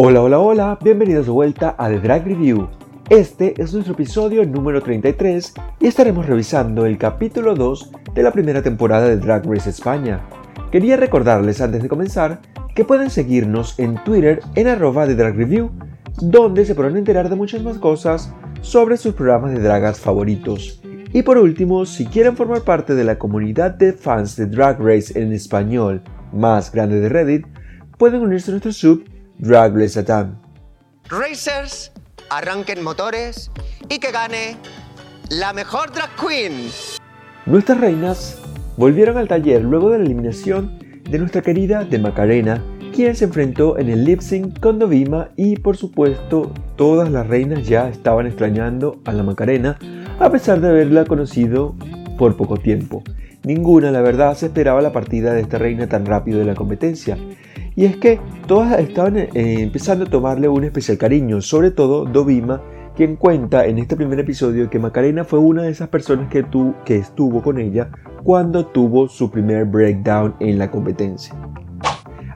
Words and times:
Hola, 0.00 0.22
hola, 0.22 0.38
hola, 0.38 0.78
bienvenidos 0.80 1.26
de 1.26 1.32
vuelta 1.32 1.74
a 1.76 1.88
The 1.88 2.00
Drag 2.00 2.24
Review. 2.24 2.68
Este 3.10 3.60
es 3.60 3.74
nuestro 3.74 3.92
episodio 3.94 4.46
número 4.46 4.80
33 4.80 5.54
y 5.80 5.86
estaremos 5.86 6.24
revisando 6.24 6.86
el 6.86 6.96
capítulo 6.96 7.54
2 7.54 7.90
de 8.18 8.24
la 8.24 8.32
primera 8.32 8.62
temporada 8.62 9.06
de 9.06 9.16
Drag 9.16 9.46
Race 9.46 9.70
España. 9.70 10.20
Quería 10.72 10.96
recordarles 10.96 11.60
antes 11.60 11.84
de 11.84 11.88
comenzar 11.88 12.40
que 12.74 12.84
pueden 12.84 13.10
seguirnos 13.10 13.78
en 13.78 13.94
Twitter 14.02 14.40
en 14.56 14.66
arroba 14.66 15.06
de 15.06 15.14
Drag 15.14 15.36
Review, 15.36 15.70
donde 16.20 16.64
se 16.64 16.74
podrán 16.74 16.96
enterar 16.96 17.28
de 17.28 17.36
muchas 17.36 17.62
más 17.62 17.78
cosas 17.78 18.32
sobre 18.60 18.96
sus 18.96 19.14
programas 19.14 19.52
de 19.52 19.60
dragas 19.60 20.00
favoritos. 20.00 20.82
Y 21.12 21.22
por 21.22 21.38
último, 21.38 21.86
si 21.86 22.06
quieren 22.06 22.36
formar 22.36 22.62
parte 22.62 22.96
de 22.96 23.04
la 23.04 23.20
comunidad 23.20 23.70
de 23.70 23.92
fans 23.92 24.34
de 24.34 24.46
Drag 24.46 24.80
Race 24.80 25.16
en 25.16 25.32
español 25.32 26.02
más 26.32 26.72
grande 26.72 26.98
de 26.98 27.08
Reddit, 27.08 27.46
pueden 27.98 28.22
unirse 28.22 28.50
a 28.50 28.54
nuestro 28.54 28.72
sub 28.72 29.04
Drag 29.38 29.76
Race 29.76 30.04
Racers, 31.08 31.92
arranquen 32.30 32.82
motores 32.82 33.52
y 33.88 34.00
que 34.00 34.10
gane 34.10 34.56
la 35.30 35.52
mejor 35.52 35.92
drag 35.92 36.10
queen. 36.16 36.68
Nuestras 37.48 37.80
reinas 37.80 38.38
volvieron 38.76 39.16
al 39.16 39.26
taller 39.26 39.64
luego 39.64 39.88
de 39.88 39.96
la 39.96 40.04
eliminación 40.04 40.78
de 41.10 41.18
nuestra 41.18 41.40
querida 41.40 41.82
de 41.82 41.98
Macarena, 41.98 42.62
quien 42.94 43.16
se 43.16 43.24
enfrentó 43.24 43.78
en 43.78 43.88
el 43.88 44.04
lip 44.04 44.20
con 44.60 44.78
Dovima 44.78 45.30
y 45.34 45.56
por 45.56 45.78
supuesto 45.78 46.52
todas 46.76 47.10
las 47.10 47.26
reinas 47.26 47.66
ya 47.66 47.88
estaban 47.88 48.26
extrañando 48.26 49.00
a 49.06 49.14
la 49.14 49.22
Macarena 49.22 49.78
a 50.20 50.30
pesar 50.30 50.60
de 50.60 50.68
haberla 50.68 51.06
conocido 51.06 51.74
por 52.18 52.36
poco 52.36 52.58
tiempo. 52.58 53.02
Ninguna, 53.44 53.90
la 53.92 54.02
verdad, 54.02 54.34
se 54.34 54.46
esperaba 54.46 54.82
la 54.82 54.92
partida 54.92 55.32
de 55.32 55.40
esta 55.40 55.56
reina 55.56 55.86
tan 55.86 56.04
rápido 56.04 56.40
de 56.40 56.44
la 56.44 56.54
competencia. 56.54 57.16
Y 57.74 57.86
es 57.86 57.96
que 57.96 58.20
todas 58.46 58.78
estaban 58.78 59.16
eh, 59.16 59.30
empezando 59.32 60.04
a 60.04 60.10
tomarle 60.10 60.48
un 60.48 60.64
especial 60.64 60.98
cariño, 60.98 61.40
sobre 61.40 61.70
todo 61.70 62.04
Dovima, 62.04 62.60
quien 62.98 63.14
cuenta 63.14 63.64
en 63.66 63.78
este 63.78 63.94
primer 63.94 64.18
episodio 64.18 64.68
que 64.68 64.80
Macarena 64.80 65.22
fue 65.22 65.38
una 65.38 65.62
de 65.62 65.70
esas 65.70 65.88
personas 65.88 66.28
que, 66.28 66.44
que 66.84 66.96
estuvo 66.96 67.44
con 67.44 67.60
ella 67.60 67.92
cuando 68.24 68.66
tuvo 68.66 69.06
su 69.06 69.30
primer 69.30 69.66
breakdown 69.66 70.34
en 70.40 70.58
la 70.58 70.68
competencia. 70.68 71.32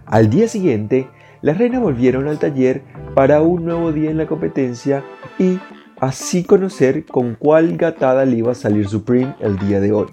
Al 0.07 0.31
día 0.31 0.47
siguiente, 0.47 1.09
las 1.41 1.59
reinas 1.59 1.83
volvieron 1.83 2.29
al 2.29 2.39
taller 2.39 2.85
para 3.13 3.43
un 3.43 3.65
nuevo 3.65 3.91
día 3.91 4.13
en 4.13 4.19
la 4.19 4.29
competencia 4.29 5.03
y 5.37 5.59
así 5.99 6.45
conocer 6.45 7.07
con 7.07 7.35
cuál 7.35 7.77
gatada 7.77 8.25
le 8.25 8.37
iba 8.37 8.53
a 8.53 8.55
salir 8.55 8.87
Supreme 8.87 9.35
el 9.41 9.59
día 9.59 9.81
de 9.81 9.91
hoy. 9.91 10.07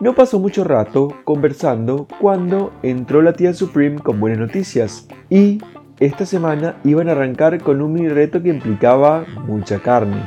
No 0.00 0.14
pasó 0.14 0.40
mucho 0.40 0.64
rato 0.64 1.14
conversando 1.24 2.08
cuando 2.18 2.72
entró 2.82 3.20
la 3.20 3.34
tía 3.34 3.52
Supreme 3.52 3.98
con 3.98 4.18
buenas 4.18 4.38
noticias 4.38 5.06
y 5.28 5.58
esta 6.00 6.26
semana 6.26 6.76
iban 6.84 7.08
a 7.08 7.12
arrancar 7.12 7.60
con 7.60 7.80
un 7.82 7.92
mini 7.92 8.08
reto 8.08 8.42
que 8.42 8.48
implicaba 8.48 9.24
mucha 9.46 9.78
carne. 9.78 10.22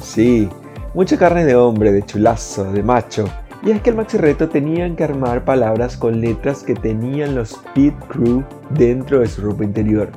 Sí, 0.00 0.48
mucha 0.94 1.16
carne 1.16 1.44
de 1.44 1.56
hombre, 1.56 1.92
de 1.92 2.02
chulazo, 2.02 2.72
de 2.72 2.82
macho. 2.82 3.24
Y 3.62 3.70
es 3.72 3.82
que 3.82 3.90
el 3.90 3.96
maxi 3.96 4.18
reto 4.18 4.48
tenían 4.48 4.94
que 4.94 5.04
armar 5.04 5.44
palabras 5.44 5.96
con 5.96 6.20
letras 6.20 6.62
que 6.62 6.74
tenían 6.74 7.34
los 7.34 7.60
Pit 7.74 7.94
Crew 8.08 8.44
dentro 8.70 9.20
de 9.20 9.26
su 9.26 9.42
ropa 9.42 9.64
interior. 9.64 10.10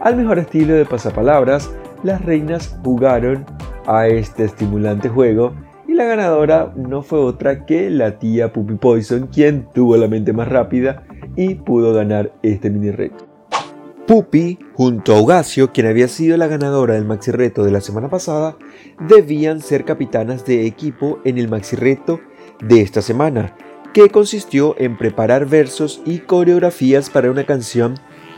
Al 0.00 0.16
mejor 0.16 0.38
estilo 0.38 0.74
de 0.74 0.84
pasapalabras, 0.84 1.70
las 2.02 2.22
reinas 2.22 2.76
jugaron 2.84 3.46
a 3.86 4.08
este 4.08 4.44
estimulante 4.44 5.08
juego 5.08 5.54
y 5.88 5.94
la 5.94 6.04
ganadora 6.04 6.72
no 6.76 7.02
fue 7.02 7.20
otra 7.20 7.64
que 7.64 7.88
la 7.88 8.18
tía 8.18 8.52
Puppy 8.52 8.74
Poison, 8.74 9.28
quien 9.28 9.66
tuvo 9.72 9.96
la 9.96 10.08
mente 10.08 10.32
más 10.32 10.48
rápida 10.48 11.04
y 11.36 11.54
pudo 11.54 11.94
ganar 11.94 12.32
este 12.42 12.68
mini 12.68 12.90
reto. 12.90 13.31
Puppy, 14.06 14.58
junto 14.74 15.14
a 15.14 15.20
Ugacio, 15.20 15.72
quien 15.72 15.86
había 15.86 16.08
sido 16.08 16.36
la 16.36 16.48
ganadora 16.48 16.94
del 16.94 17.04
maxi 17.04 17.30
reto 17.30 17.62
de 17.62 17.70
la 17.70 17.80
semana 17.80 18.10
pasada, 18.10 18.56
debían 19.08 19.60
ser 19.60 19.84
capitanas 19.84 20.44
de 20.44 20.66
equipo 20.66 21.20
en 21.24 21.38
el 21.38 21.48
maxi 21.48 21.76
reto 21.76 22.20
de 22.60 22.80
esta 22.80 23.00
semana, 23.00 23.54
que 23.94 24.10
consistió 24.10 24.74
en 24.78 24.98
preparar 24.98 25.46
versos 25.46 26.02
y 26.04 26.18
coreografías 26.18 27.10
para 27.10 27.30
una 27.30 27.44
canción 27.44 27.94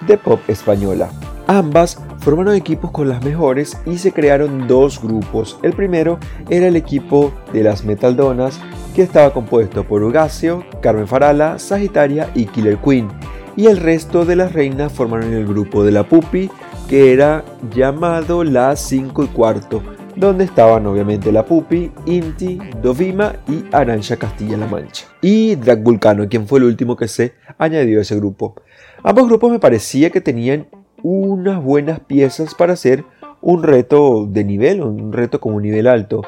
de 0.07 0.19
pop 0.19 0.41
española. 0.49 1.11
Ambas 1.47 1.99
formaron 2.19 2.55
equipos 2.55 2.91
con 2.91 3.09
las 3.09 3.25
mejores 3.25 3.79
y 3.87 3.99
se 3.99 4.13
crearon 4.13 4.69
dos 4.69 5.03
grupos. 5.03 5.59
El 5.63 5.73
primero 5.73 6.19
era 6.51 6.69
el 6.69 6.77
equipo 6.77 7.33
de 7.55 7.63
las 7.63 7.85
Metaldonas, 7.85 8.61
que 8.95 9.03
estaba 9.03 9.33
compuesto 9.33 9.85
por 9.85 10.03
Ugacio, 10.03 10.65
Carmen 10.83 11.09
Farala, 11.09 11.59
Sagitaria 11.59 12.31
y 12.35 12.47
Killer 12.47 12.79
Queen. 12.79 13.09
Y 13.57 13.67
el 13.67 13.77
resto 13.77 14.25
de 14.25 14.37
las 14.37 14.53
reinas 14.53 14.93
formaron 14.93 15.33
el 15.33 15.47
grupo 15.47 15.85
de 15.85 15.93
la 15.93 16.09
Pupi, 16.09 16.51
que 16.89 17.13
era 17.13 17.45
llamado 17.75 18.43
la 18.43 18.75
5 18.75 19.25
y 19.25 19.27
cuarto, 19.29 19.83
donde 20.17 20.45
estaban 20.45 20.87
obviamente 20.87 21.31
la 21.31 21.45
Pupi, 21.45 21.93
Inti, 22.07 22.59
Dovima 22.83 23.37
y 23.49 23.65
Arancha 23.73 24.17
Castilla-La 24.17 24.67
Mancha. 24.67 25.07
Y 25.21 25.55
Drag 25.55 25.83
Vulcano, 25.83 26.29
quien 26.29 26.49
fue 26.49 26.59
el 26.59 26.65
último 26.65 26.97
que 26.97 27.09
se 27.09 27.35
añadió 27.59 28.01
a 28.01 28.03
ese 28.03 28.17
grupo. 28.17 28.57
Ambos 29.03 29.29
grupos 29.29 29.53
me 29.53 29.61
parecía 29.61 30.11
que 30.11 30.21
tenían 30.21 30.67
unas 31.03 31.63
buenas 31.63 32.01
piezas 32.01 32.55
para 32.55 32.73
hacer 32.73 33.05
un 33.41 33.63
reto 33.63 34.27
de 34.27 34.43
nivel, 34.43 34.83
un 34.83 35.13
reto 35.13 35.39
con 35.39 35.55
un 35.55 35.63
nivel 35.63 35.87
alto. 35.87 36.23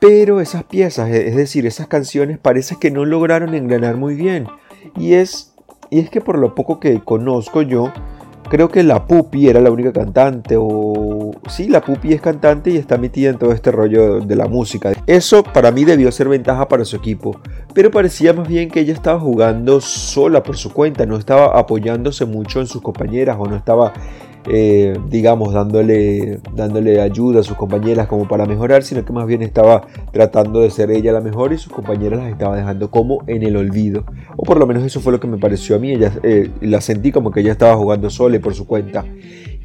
Pero 0.00 0.40
esas 0.40 0.64
piezas, 0.64 1.10
es 1.10 1.34
decir, 1.34 1.66
esas 1.66 1.88
canciones 1.88 2.38
parece 2.38 2.76
que 2.78 2.90
no 2.90 3.04
lograron 3.04 3.54
engranar 3.54 3.96
muy 3.96 4.14
bien. 4.14 4.46
Y 4.96 5.14
es, 5.14 5.47
y 5.90 6.00
es 6.00 6.10
que 6.10 6.20
por 6.20 6.38
lo 6.38 6.54
poco 6.54 6.80
que 6.80 7.00
conozco 7.00 7.62
yo, 7.62 7.92
creo 8.48 8.68
que 8.68 8.82
la 8.82 9.06
Pupi 9.06 9.48
era 9.48 9.60
la 9.60 9.70
única 9.70 9.92
cantante 9.92 10.56
o 10.58 11.32
sí, 11.48 11.68
la 11.68 11.80
Pupi 11.80 12.12
es 12.12 12.20
cantante 12.20 12.70
y 12.70 12.76
está 12.76 12.96
metida 12.96 13.30
en 13.30 13.38
todo 13.38 13.52
este 13.52 13.70
rollo 13.70 14.20
de 14.20 14.36
la 14.36 14.48
música. 14.48 14.92
Eso 15.06 15.42
para 15.42 15.70
mí 15.70 15.84
debió 15.84 16.10
ser 16.10 16.28
ventaja 16.28 16.68
para 16.68 16.84
su 16.84 16.96
equipo, 16.96 17.40
pero 17.74 17.90
parecía 17.90 18.32
más 18.32 18.48
bien 18.48 18.70
que 18.70 18.80
ella 18.80 18.94
estaba 18.94 19.20
jugando 19.20 19.80
sola 19.80 20.42
por 20.42 20.56
su 20.56 20.72
cuenta, 20.72 21.06
no 21.06 21.16
estaba 21.16 21.58
apoyándose 21.58 22.24
mucho 22.24 22.60
en 22.60 22.66
sus 22.66 22.82
compañeras 22.82 23.36
o 23.38 23.46
no 23.46 23.56
estaba 23.56 23.92
eh, 24.50 24.98
digamos, 25.10 25.52
dándole, 25.52 26.40
dándole 26.54 27.00
ayuda 27.00 27.40
a 27.40 27.42
sus 27.42 27.56
compañeras 27.56 28.06
como 28.06 28.26
para 28.26 28.46
mejorar, 28.46 28.82
sino 28.82 29.04
que 29.04 29.12
más 29.12 29.26
bien 29.26 29.42
estaba 29.42 29.86
tratando 30.12 30.60
de 30.60 30.70
ser 30.70 30.90
ella 30.90 31.12
la 31.12 31.20
mejor 31.20 31.52
y 31.52 31.58
sus 31.58 31.72
compañeras 31.72 32.20
las 32.20 32.32
estaba 32.32 32.56
dejando 32.56 32.90
como 32.90 33.22
en 33.26 33.42
el 33.42 33.56
olvido. 33.56 34.04
O 34.36 34.44
por 34.44 34.58
lo 34.58 34.66
menos 34.66 34.84
eso 34.84 35.00
fue 35.00 35.12
lo 35.12 35.20
que 35.20 35.26
me 35.26 35.38
pareció 35.38 35.76
a 35.76 35.78
mí, 35.78 35.92
ella, 35.92 36.12
eh, 36.22 36.50
la 36.60 36.80
sentí 36.80 37.12
como 37.12 37.30
que 37.30 37.40
ella 37.40 37.52
estaba 37.52 37.76
jugando 37.76 38.10
sola 38.10 38.36
y 38.36 38.38
por 38.38 38.54
su 38.54 38.66
cuenta. 38.66 39.04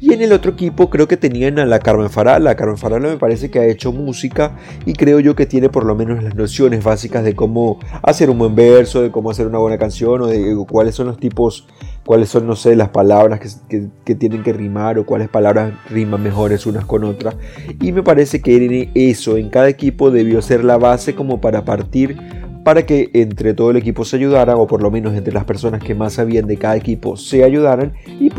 Y 0.04 0.12
en 0.12 0.20
el 0.20 0.34
otro 0.34 0.50
equipo 0.50 0.90
creo 0.90 1.08
que 1.08 1.16
tenían 1.16 1.58
a 1.58 1.64
la 1.64 1.78
Carmen 1.78 2.10
Farala. 2.10 2.38
La 2.38 2.56
Carmen 2.56 2.76
Farala 2.76 3.08
me 3.08 3.16
parece 3.16 3.50
que 3.50 3.58
ha 3.58 3.64
hecho 3.64 3.90
música 3.90 4.54
y 4.84 4.92
creo 4.92 5.18
yo 5.18 5.34
que 5.34 5.46
tiene 5.46 5.70
por 5.70 5.86
lo 5.86 5.94
menos 5.94 6.22
las 6.22 6.34
nociones 6.34 6.84
básicas 6.84 7.24
de 7.24 7.34
cómo 7.34 7.78
hacer 8.02 8.28
un 8.28 8.36
buen 8.36 8.54
verso, 8.54 9.00
de 9.00 9.10
cómo 9.10 9.30
hacer 9.30 9.46
una 9.46 9.56
buena 9.56 9.78
canción 9.78 10.20
o 10.20 10.26
de 10.26 10.62
cuáles 10.68 10.94
son 10.94 11.06
los 11.06 11.16
tipos 11.16 11.66
cuáles 12.04 12.28
son, 12.28 12.46
no 12.46 12.54
sé, 12.54 12.76
las 12.76 12.90
palabras 12.90 13.40
que, 13.68 14.14
tienen 14.14 14.42
que 14.42 14.52
rimar 14.52 14.98
o 14.98 15.06
cuáles 15.06 15.28
palabras 15.28 15.72
riman 15.88 16.22
mejores 16.22 16.66
unas 16.66 16.84
con 16.84 17.04
otras. 17.04 17.36
Y 17.80 17.92
me 17.92 18.02
parece 18.02 18.42
que 18.42 18.90
eso 18.94 19.36
en 19.36 19.50
cada 19.50 19.68
equipo 19.68 20.10
debió 20.10 20.42
ser 20.42 20.64
la 20.64 20.76
base 20.76 21.14
como 21.14 21.40
para 21.40 21.64
partir 21.64 22.18
para 22.64 22.86
que 22.86 23.10
entre 23.12 23.54
todo 23.54 23.70
el 23.70 23.76
equipo 23.76 24.04
se 24.04 24.16
ayudaran, 24.16 24.56
o 24.58 24.66
por 24.66 24.82
lo 24.82 24.90
menos 24.90 25.14
entre 25.14 25.32
las 25.32 25.44
personas 25.44 25.82
que 25.82 25.94
más 25.94 26.14
sabían 26.14 26.46
de 26.46 26.56
cada 26.56 26.76
equipo 26.76 27.16
se 27.16 27.44
ayudaran 27.44 27.92
y, 28.06 28.30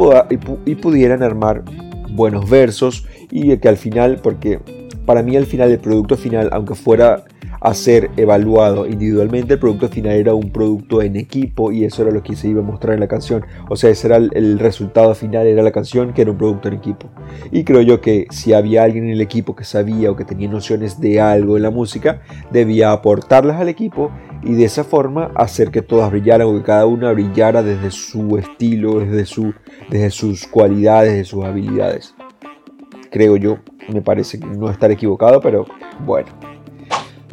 y 0.65 0.75
pudieran 0.75 1.23
armar 1.23 1.63
buenos 2.09 2.49
versos 2.49 3.05
y 3.31 3.55
que 3.57 3.69
al 3.69 3.77
final, 3.77 4.19
porque 4.21 4.59
para 5.05 5.21
mí 5.21 5.35
al 5.37 5.45
final 5.45 5.71
el 5.71 5.79
producto 5.79 6.17
final, 6.17 6.49
aunque 6.51 6.75
fuera 6.75 7.25
a 7.65 7.73
ser 7.73 8.11
evaluado 8.15 8.85
individualmente, 8.85 9.53
el 9.55 9.59
producto 9.59 9.87
final 9.87 10.13
era 10.13 10.35
un 10.35 10.51
producto 10.51 11.01
en 11.01 11.15
equipo 11.15 11.71
y 11.71 11.83
eso 11.83 12.03
era 12.03 12.11
lo 12.11 12.21
que 12.21 12.35
se 12.35 12.47
iba 12.47 12.61
a 12.61 12.63
mostrar 12.63 12.93
en 12.93 12.99
la 12.99 13.07
canción. 13.07 13.43
O 13.69 13.75
sea, 13.75 13.89
ese 13.89 14.05
era 14.05 14.17
el, 14.17 14.59
resultado 14.59 15.15
final, 15.15 15.47
era 15.47 15.63
la 15.63 15.71
canción 15.71 16.13
que 16.13 16.21
era 16.21 16.29
un 16.29 16.37
producto 16.37 16.67
en 16.67 16.75
equipo. 16.75 17.09
Y 17.51 17.63
creo 17.63 17.81
yo 17.81 18.01
que 18.01 18.27
si 18.29 18.53
había 18.53 18.83
alguien 18.83 19.05
en 19.05 19.13
el 19.13 19.21
equipo 19.21 19.55
que 19.55 19.63
sabía 19.63 20.11
o 20.11 20.15
que 20.15 20.25
tenía 20.25 20.47
nociones 20.47 21.01
de 21.01 21.19
algo 21.19 21.57
en 21.57 21.63
la 21.63 21.71
música, 21.71 22.21
debía 22.51 22.91
aportarlas 22.91 23.59
al 23.59 23.67
equipo 23.67 24.11
y 24.43 24.53
de 24.53 24.65
esa 24.65 24.83
forma 24.83 25.31
hacer 25.33 25.71
que 25.71 25.81
todas 25.81 26.11
brillaran 26.11 26.47
o 26.47 26.53
que 26.53 26.61
cada 26.61 26.85
una 26.85 27.11
brillara 27.13 27.63
desde 27.63 27.89
su 27.89 28.37
estilo, 28.37 28.99
desde, 28.99 29.25
su, 29.25 29.55
desde 29.89 30.11
sus 30.11 30.45
cualidades, 30.45 31.13
desde 31.13 31.25
sus 31.25 31.43
habilidades. 31.43 32.13
Creo 33.09 33.37
yo, 33.37 33.57
me 33.91 34.03
parece 34.03 34.37
no 34.37 34.69
estar 34.69 34.91
equivocado, 34.91 35.41
pero 35.41 35.65
bueno. 36.05 36.54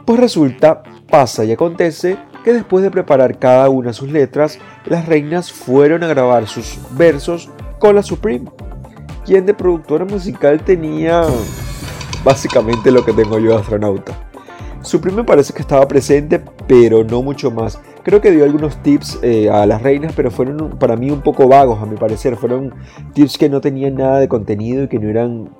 Pues 0.04 0.18
resulta, 0.18 0.82
pasa 1.08 1.44
y 1.44 1.52
acontece 1.52 2.16
que 2.42 2.52
después 2.52 2.82
de 2.82 2.90
preparar 2.90 3.38
cada 3.38 3.68
una 3.68 3.92
sus 3.92 4.10
letras, 4.10 4.58
las 4.86 5.06
reinas 5.06 5.52
fueron 5.52 6.02
a 6.02 6.08
grabar 6.08 6.48
sus 6.48 6.78
versos 6.96 7.50
con 7.78 7.94
la 7.94 8.02
Supreme, 8.02 8.50
quien 9.24 9.46
de 9.46 9.54
productora 9.54 10.04
musical 10.04 10.60
tenía 10.64 11.24
básicamente 12.24 12.90
lo 12.90 13.04
que 13.04 13.12
tengo 13.12 13.38
yo 13.38 13.50
de 13.50 13.56
astronauta. 13.56 14.28
Supreme 14.82 15.18
me 15.18 15.24
parece 15.24 15.52
que 15.52 15.62
estaba 15.62 15.86
presente, 15.86 16.42
pero 16.66 17.04
no 17.04 17.22
mucho 17.22 17.52
más. 17.52 17.78
Creo 18.02 18.20
que 18.20 18.32
dio 18.32 18.44
algunos 18.44 18.82
tips 18.82 19.20
eh, 19.22 19.48
a 19.48 19.64
las 19.64 19.80
reinas, 19.80 20.12
pero 20.16 20.32
fueron 20.32 20.76
para 20.78 20.96
mí 20.96 21.10
un 21.10 21.22
poco 21.22 21.46
vagos, 21.46 21.80
a 21.80 21.86
mi 21.86 21.96
parecer. 21.96 22.36
Fueron 22.36 22.74
tips 23.12 23.38
que 23.38 23.48
no 23.48 23.60
tenían 23.60 23.94
nada 23.94 24.18
de 24.18 24.26
contenido 24.26 24.82
y 24.82 24.88
que 24.88 24.98
no 24.98 25.08
eran 25.08 25.50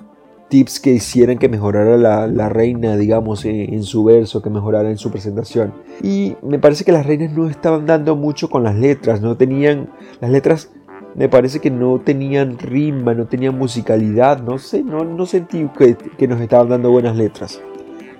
tips 0.53 0.79
que 0.79 0.91
hicieran 0.91 1.39
que 1.39 1.49
mejorara 1.49 1.97
la, 1.97 2.47
reina, 2.47 2.95
digamos, 2.95 3.43
en, 3.43 3.73
en, 3.73 3.81
su 3.81 4.03
verso, 4.03 4.43
que 4.43 4.51
mejorara 4.51 4.91
en 4.91 4.99
su 4.99 5.09
presentación. 5.09 5.73
Y 6.03 6.35
me 6.43 6.59
parece 6.59 6.85
que 6.85 6.91
las 6.91 7.07
reinas 7.07 7.33
no 7.33 7.49
estaban 7.49 7.87
dando 7.87 8.15
mucho 8.15 8.51
con 8.51 8.61
las 8.61 8.75
letras, 8.75 9.19
no 9.19 9.35
tenían, 9.35 9.89
las 10.21 10.29
letras 10.29 10.69
me 11.15 11.27
parece 11.27 11.59
que 11.59 11.71
no 11.71 11.99
tenían 12.01 12.59
rima, 12.59 13.15
no 13.15 13.25
tenían 13.25 13.57
musicalidad, 13.57 14.43
no 14.43 14.59
sé, 14.59 14.83
no, 14.83 15.03
no 15.03 15.25
sentí 15.25 15.67
que, 15.75 15.95
que 15.95 16.27
nos 16.27 16.39
estaban 16.39 16.69
dando 16.69 16.91
buenas 16.91 17.17
letras. 17.17 17.59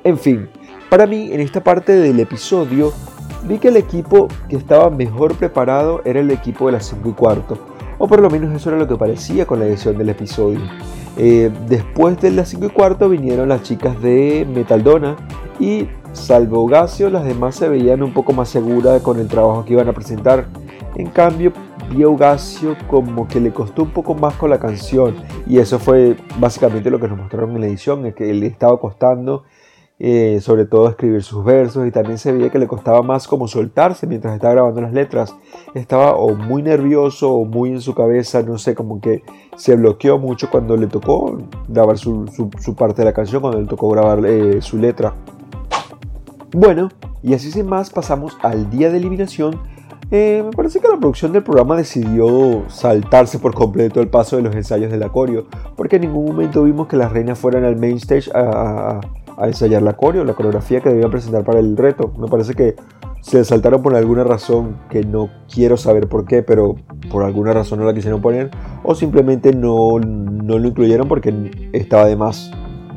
En 0.03 0.17
fin, 0.17 0.49
para 0.89 1.05
mí 1.05 1.29
en 1.31 1.39
esta 1.39 1.63
parte 1.63 1.91
del 1.91 2.19
episodio 2.19 2.93
vi 3.47 3.59
que 3.59 3.67
el 3.67 3.77
equipo 3.77 4.27
que 4.49 4.55
estaba 4.55 4.89
mejor 4.89 5.35
preparado 5.35 6.01
era 6.03 6.19
el 6.19 6.31
equipo 6.31 6.65
de 6.65 6.71
las 6.71 6.87
5 6.87 7.09
y 7.09 7.11
cuarto, 7.11 7.59
o 7.99 8.07
por 8.07 8.21
lo 8.21 8.31
menos 8.31 8.51
eso 8.55 8.71
era 8.71 8.79
lo 8.79 8.87
que 8.87 8.95
parecía 8.95 9.45
con 9.45 9.59
la 9.59 9.67
edición 9.67 9.99
del 9.99 10.09
episodio. 10.09 10.61
Eh, 11.17 11.51
después 11.67 12.19
de 12.19 12.31
las 12.31 12.49
5 12.49 12.65
y 12.65 12.69
cuarto 12.69 13.07
vinieron 13.07 13.49
las 13.49 13.63
chicas 13.63 14.01
de 14.01 14.47
Metaldona 14.51 15.15
y 15.59 15.87
salvo 16.11 16.65
Gacio 16.65 17.09
las 17.09 17.23
demás 17.23 17.55
se 17.55 17.69
veían 17.69 18.01
un 18.01 18.13
poco 18.13 18.33
más 18.33 18.49
seguras 18.49 19.01
con 19.01 19.19
el 19.19 19.27
trabajo 19.27 19.63
que 19.65 19.73
iban 19.73 19.87
a 19.87 19.93
presentar. 19.93 20.47
En 20.95 21.07
cambio, 21.07 21.53
vi 21.89 22.03
a 22.03 22.09
Ugacio 22.09 22.75
como 22.87 23.27
que 23.27 23.39
le 23.39 23.51
costó 23.51 23.83
un 23.83 23.91
poco 23.91 24.13
más 24.13 24.35
con 24.35 24.49
la 24.49 24.59
canción 24.59 25.15
y 25.47 25.57
eso 25.59 25.79
fue 25.79 26.15
básicamente 26.39 26.89
lo 26.89 26.99
que 26.99 27.07
nos 27.07 27.17
mostraron 27.17 27.55
en 27.55 27.61
la 27.61 27.67
edición, 27.67 28.05
es 28.05 28.15
que 28.15 28.33
le 28.33 28.47
estaba 28.47 28.79
costando 28.79 29.43
eh, 30.05 30.41
sobre 30.41 30.65
todo 30.65 30.89
escribir 30.89 31.23
sus 31.23 31.45
versos 31.45 31.87
y 31.87 31.91
también 31.91 32.17
se 32.17 32.33
veía 32.33 32.49
que 32.49 32.59
le 32.59 32.67
costaba 32.67 33.01
más 33.03 33.25
como 33.25 33.47
soltarse 33.47 34.05
mientras 34.05 34.33
estaba 34.33 34.53
grabando 34.53 34.81
las 34.81 34.91
letras. 34.91 35.33
Estaba 35.75 36.15
o 36.17 36.35
muy 36.35 36.61
nervioso 36.61 37.31
o 37.31 37.45
muy 37.45 37.69
en 37.69 37.79
su 37.79 37.95
cabeza, 37.95 38.41
no 38.41 38.57
sé, 38.57 38.75
como 38.75 38.99
que 38.99 39.23
se 39.55 39.77
bloqueó 39.77 40.19
mucho 40.19 40.49
cuando 40.49 40.75
le 40.75 40.87
tocó 40.87 41.37
grabar 41.69 41.97
su, 41.97 42.25
parte 42.77 43.03
de 43.03 43.05
la 43.05 43.13
canción, 43.13 43.41
cuando 43.41 43.61
le 43.61 43.67
tocó 43.67 43.87
grabar 43.91 44.25
eh, 44.25 44.61
su 44.61 44.77
letra. 44.77 45.13
Bueno, 46.51 46.89
y 47.21 47.33
así 47.33 47.49
sin 47.49 47.67
más 47.67 47.89
pasamos 47.89 48.37
al 48.41 48.69
día 48.69 48.91
de 48.91 48.97
eliminación 48.97 49.57
eh, 50.11 50.43
me 50.45 50.51
parece 50.51 50.79
que 50.79 50.87
la 50.87 50.97
producción 50.97 51.31
del 51.31 51.43
programa 51.43 51.75
decidió 51.75 52.63
saltarse 52.67 53.39
por 53.39 53.55
completo 53.55 53.99
el 53.99 54.09
paso 54.09 54.35
de 54.35 54.43
los 54.43 54.55
ensayos 54.55 54.91
del 54.91 55.01
acorio, 55.01 55.47
porque 55.75 55.95
en 55.95 56.03
ningún 56.03 56.25
momento 56.25 56.63
vimos 56.63 56.87
que 56.87 56.97
las 56.97 57.11
reinas 57.11 57.39
fueran 57.39 57.63
al 57.63 57.77
main 57.77 57.97
stage 57.97 58.29
a, 58.35 59.01
ensayar 59.41 59.81
la 59.81 59.93
coreo, 59.93 60.23
la 60.23 60.33
coreografía 60.33 60.81
que 60.81 60.89
debían 60.89 61.11
presentar 61.11 61.43
para 61.43 61.59
el 61.59 61.77
reto. 61.77 62.13
Me 62.17 62.27
parece 62.27 62.53
que 62.53 62.75
se 63.21 63.43
saltaron 63.45 63.81
por 63.81 63.95
alguna 63.95 64.23
razón 64.23 64.77
que 64.89 65.03
no 65.03 65.29
quiero 65.51 65.77
saber 65.77 66.07
por 66.07 66.25
qué, 66.25 66.43
pero 66.43 66.75
por 67.09 67.23
alguna 67.23 67.53
razón 67.53 67.79
no 67.79 67.85
la 67.85 67.93
quisieron 67.93 68.21
poner, 68.21 68.51
o 68.83 68.95
simplemente 68.95 69.53
no, 69.53 69.99
no 69.99 70.59
lo 70.59 70.67
incluyeron 70.67 71.07
porque 71.07 71.69
estaba 71.73 72.05
de 72.05 72.15
más. 72.15 72.51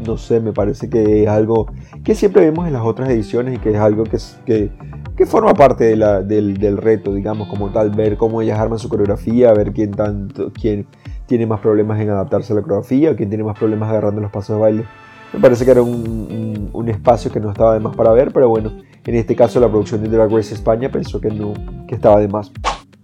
No 0.05 0.19
sé, 0.19 0.41
me 0.41 0.53
parece 0.53 0.91
que 0.91 1.23
es 1.23 1.29
algo 1.29 1.67
que 2.05 2.15
siempre 2.15 2.45
vemos 2.45 2.67
en 2.67 2.75
las 2.75 2.83
otras 2.83 3.09
ediciones 3.09 3.57
y 3.57 3.59
que 3.59 3.71
es 3.71 3.79
algo 3.79 4.05
que, 4.05 4.71
que 5.17 5.27
forma 5.27 5.55
parte 5.55 5.85
del, 5.97 6.77
reto, 6.77 7.15
digamos, 7.15 7.49
como 7.49 7.71
tal, 7.71 7.91
ver 7.91 8.17
cómo 8.17 8.43
ellas 8.43 8.59
arman 8.59 8.79
su 8.79 8.89
coreografía, 8.89 9.53
ver 9.55 9.73
quién, 9.73 9.93
quién 10.53 10.87
tiene 11.27 11.47
más 11.47 11.61
problemas 11.61 12.01
en 12.01 12.11
adaptarse 12.11 12.53
a 12.53 12.57
la 12.57 12.63
coreografía, 12.63 13.17
quién 13.17 13.31
tiene 13.31 13.43
más 13.43 13.59
problemas 13.59 13.89
agarrando 13.89 14.21
los 14.21 14.31
pasos 14.31 14.57
de 14.57 14.63
baile. 14.63 14.85
Me 15.37 15.43
parece 15.43 15.67
que 15.67 15.71
era 15.71 15.83
un, 15.83 16.89
espacio 16.89 17.31
que 17.31 17.41
no 17.41 17.51
estaba 17.51 17.75
de 17.75 17.81
más 17.81 17.95
para 17.95 18.13
ver, 18.13 18.33
pero 18.33 18.49
bueno, 18.49 18.73
en 19.05 19.15
este 19.17 19.35
caso 19.35 19.61
la 19.61 19.69
producción 19.69 20.03
de 20.03 20.09
Drag 20.09 20.31
Race 20.31 20.55
España 20.55 20.89
pensó 20.89 21.21
que 21.21 21.29
no, 21.29 21.53
que 21.87 21.95
estaba 21.97 22.21
de 22.21 22.29
más. 22.29 22.53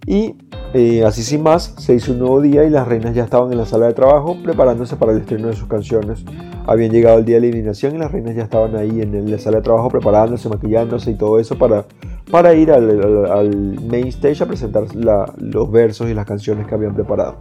Y 0.07 0.35
eh, 0.73 1.03
así 1.05 1.21
sin 1.21 1.43
más, 1.43 1.75
se 1.77 1.93
hizo 1.93 2.13
un 2.13 2.19
nuevo 2.19 2.41
día 2.41 2.63
y 2.63 2.69
las 2.69 2.87
reinas 2.87 3.13
ya 3.13 3.25
estaban 3.25 3.51
en 3.51 3.57
la 3.57 3.65
sala 3.65 3.87
de 3.87 3.93
trabajo 3.93 4.37
preparándose 4.41 4.95
para 4.95 5.11
el 5.11 5.19
estreno 5.19 5.49
de 5.49 5.53
sus 5.53 5.67
canciones. 5.67 6.25
Habían 6.65 6.91
llegado 6.91 7.19
el 7.19 7.25
día 7.25 7.39
de 7.39 7.47
eliminación 7.47 7.95
y 7.95 7.99
las 7.99 8.11
reinas 8.11 8.35
ya 8.35 8.43
estaban 8.43 8.75
ahí 8.77 9.01
en 9.01 9.29
la 9.29 9.37
sala 9.37 9.57
de 9.57 9.63
trabajo 9.63 9.89
preparándose, 9.89 10.49
maquillándose 10.49 11.11
y 11.11 11.15
todo 11.15 11.39
eso 11.39 11.55
para, 11.57 11.85
para 12.31 12.55
ir 12.55 12.71
al, 12.71 13.79
main 13.87 14.07
stage 14.07 14.41
a 14.41 14.47
presentar 14.47 14.85
los 14.95 15.71
versos 15.71 16.09
y 16.09 16.15
las 16.15 16.25
canciones 16.25 16.65
que 16.65 16.73
habían 16.73 16.95
preparado. 16.95 17.35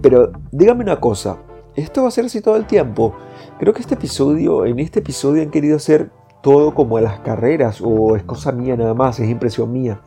Pero 0.00 0.32
dígame 0.50 0.82
una 0.82 0.98
cosa, 0.98 1.36
¿esto 1.76 2.02
va 2.02 2.08
a 2.08 2.10
ser 2.12 2.26
así 2.26 2.40
todo 2.40 2.56
el 2.56 2.66
tiempo? 2.66 3.14
Creo 3.58 3.72
que 3.74 3.80
este 3.80 3.94
episodio, 3.94 4.66
en 4.66 4.78
este 4.78 5.00
episodio 5.00 5.42
han 5.42 5.50
querido 5.50 5.76
hacer 5.76 6.10
todo 6.42 6.74
como 6.74 6.96
a 6.96 7.00
las 7.00 7.20
carreras 7.20 7.80
o 7.82 8.16
es 8.16 8.22
cosa 8.22 8.52
mía 8.52 8.76
nada 8.76 8.94
más, 8.94 9.20
es 9.20 9.28
impresión 9.28 9.72
mía. 9.72 10.00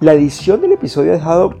La 0.00 0.12
edición 0.14 0.60
del 0.60 0.72
episodio 0.72 1.12
ha 1.12 1.16
dejado 1.16 1.56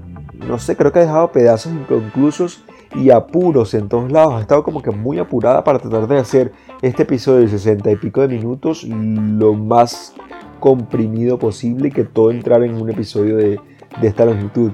no 0.46 0.58
sé, 0.58 0.76
creo 0.76 0.92
que 0.92 0.98
ha 0.98 1.02
dejado 1.02 1.32
pedazos 1.32 1.72
inconclusos 1.72 2.64
y 2.94 3.10
apuros 3.10 3.74
en 3.74 3.88
todos 3.88 4.10
lados. 4.10 4.34
Ha 4.34 4.40
estado 4.40 4.62
como 4.62 4.82
que 4.82 4.90
muy 4.90 5.18
apurada 5.18 5.64
para 5.64 5.78
tratar 5.78 6.06
de 6.06 6.18
hacer 6.18 6.52
este 6.82 7.04
episodio 7.04 7.40
de 7.40 7.48
60 7.48 7.90
y 7.90 7.96
pico 7.96 8.20
de 8.20 8.28
minutos 8.28 8.84
lo 8.84 9.54
más 9.54 10.14
comprimido 10.60 11.38
posible 11.38 11.88
y 11.88 11.90
que 11.90 12.04
todo 12.04 12.30
entrara 12.30 12.64
en 12.64 12.80
un 12.80 12.90
episodio 12.90 13.36
de, 13.36 13.60
esta 14.02 14.24
longitud. 14.24 14.72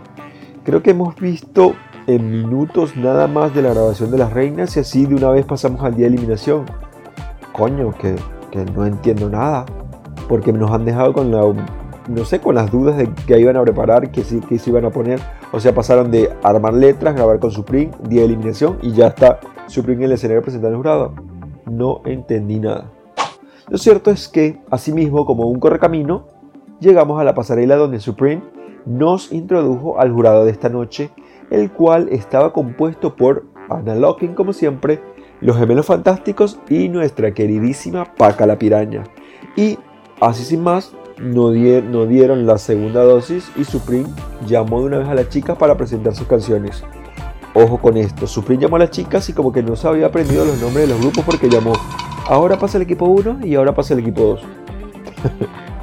Creo 0.65 0.83
que 0.83 0.91
hemos 0.91 1.17
visto 1.17 1.75
en 2.09 2.31
minutos 2.31 2.97
nada 2.97 3.29
más 3.29 3.55
de 3.55 3.61
la 3.61 3.75
grabación 3.75 4.11
de 4.11 4.17
las 4.17 4.33
reinas 4.33 4.75
y 4.77 4.81
así 4.81 5.05
de 5.05 5.15
una 5.15 5.29
vez 5.29 5.45
pasamos 5.45 5.85
al 5.85 5.95
día 5.95 6.09
de 6.09 6.15
eliminación. 6.15 6.65
Coño, 7.53 7.93
que, 7.93 8.17
que 8.51 8.65
no 8.65 8.87
entiendo 8.87 9.29
nada. 9.29 9.67
Porque 10.27 10.53
nos 10.53 10.71
han 10.71 10.85
dejado 10.87 11.13
con 11.13 11.31
la 11.31 11.43
no 12.09 12.25
sé, 12.25 12.41
con 12.41 12.55
las 12.55 12.71
dudas 12.71 12.97
de 12.97 13.13
que 13.27 13.39
iban 13.39 13.59
a 13.59 13.63
preparar, 13.63 14.11
que, 14.11 14.23
que 14.23 14.59
se 14.59 14.71
iban 14.71 14.87
a 14.87 14.91
poner. 14.91 15.21
O 15.53 15.61
sea, 15.61 15.75
pasaron 15.75 16.11
de 16.11 16.31
armar 16.43 16.73
letras, 16.73 17.15
grabar 17.15 17.39
con 17.39 17.51
Supreme, 17.51 17.91
día 18.09 18.21
de 18.21 18.27
eliminación 18.27 18.79
y 18.81 18.93
ya 18.93 19.09
está 19.09 19.41
Supreme 19.67 20.05
en 20.05 20.05
el 20.07 20.13
escenario 20.13 20.43
presentando 20.43 20.77
el 20.77 20.79
jurado. 20.79 21.15
No 21.71 22.01
entendí 22.07 22.59
nada. 22.59 22.91
Lo 23.69 23.77
cierto 23.77 24.11
es 24.11 24.29
que, 24.29 24.59
asimismo, 24.71 25.27
como 25.27 25.47
un 25.47 25.61
correcamino, 25.61 26.25
llegamos 26.81 27.21
a 27.21 27.25
la 27.25 27.35
pasarela 27.35 27.77
donde 27.77 28.01
Supreme 28.01 28.43
nos 28.87 29.31
introdujo 29.31 30.01
al 30.01 30.11
jurado 30.11 30.47
de 30.47 30.51
esta 30.51 30.71
noche, 30.71 31.11
el 31.51 31.71
cual 31.71 32.09
estaba 32.11 32.53
compuesto 32.53 33.17
por 33.17 33.45
Anna 33.69 33.95
Locking, 33.95 34.35
como 34.35 34.53
siempre, 34.53 35.01
los 35.41 35.57
gemelos 35.57 35.87
fantásticos 35.87 36.59
y 36.69 36.89
nuestra 36.89 37.33
queridísima 37.33 38.15
Paca 38.15 38.47
la 38.47 38.59
piraña. 38.59 39.05
Y 39.57 39.79
así 40.21 40.45
sin 40.45 40.63
más, 40.63 40.93
no, 41.21 41.51
dieron 41.51 42.47
la 42.47 42.59
segunda 42.59 43.03
dosis 43.03 43.51
y 43.57 43.65
Supreme 43.65 44.09
llamó 44.47 44.81
de 44.81 44.87
una 44.87 44.99
vez 44.99 45.09
a 45.09 45.15
las 45.15 45.29
chicas 45.29 45.57
para 45.57 45.77
presentar 45.77 46.15
sus 46.15 46.27
canciones. 46.27 46.85
Ojo 47.55 47.79
con 47.79 47.97
esto, 47.97 48.27
Supreme 48.27 48.63
llamó 48.63 48.77
a 48.77 48.81
las 48.81 48.91
chicas 48.91 49.29
y 49.29 49.33
como 49.33 49.53
que 49.53 49.63
no 49.63 49.75
se 49.75 49.89
había 49.89 50.07
aprendido 50.07 50.45
los 50.45 50.61
nombres 50.61 50.87
de 50.87 50.95
los 50.95 51.01
grupos 51.01 51.25
porque 51.25 51.49
llamó, 51.49 51.73
ahora 52.27 52.59
pasa 52.59 52.77
el 52.77 52.83
equipo 52.83 53.07
1 53.07 53.47
y 53.47 53.55
ahora 53.55 53.75
pasa 53.75 53.95
el 53.95 54.01
equipo 54.01 54.23
2. 54.23 54.43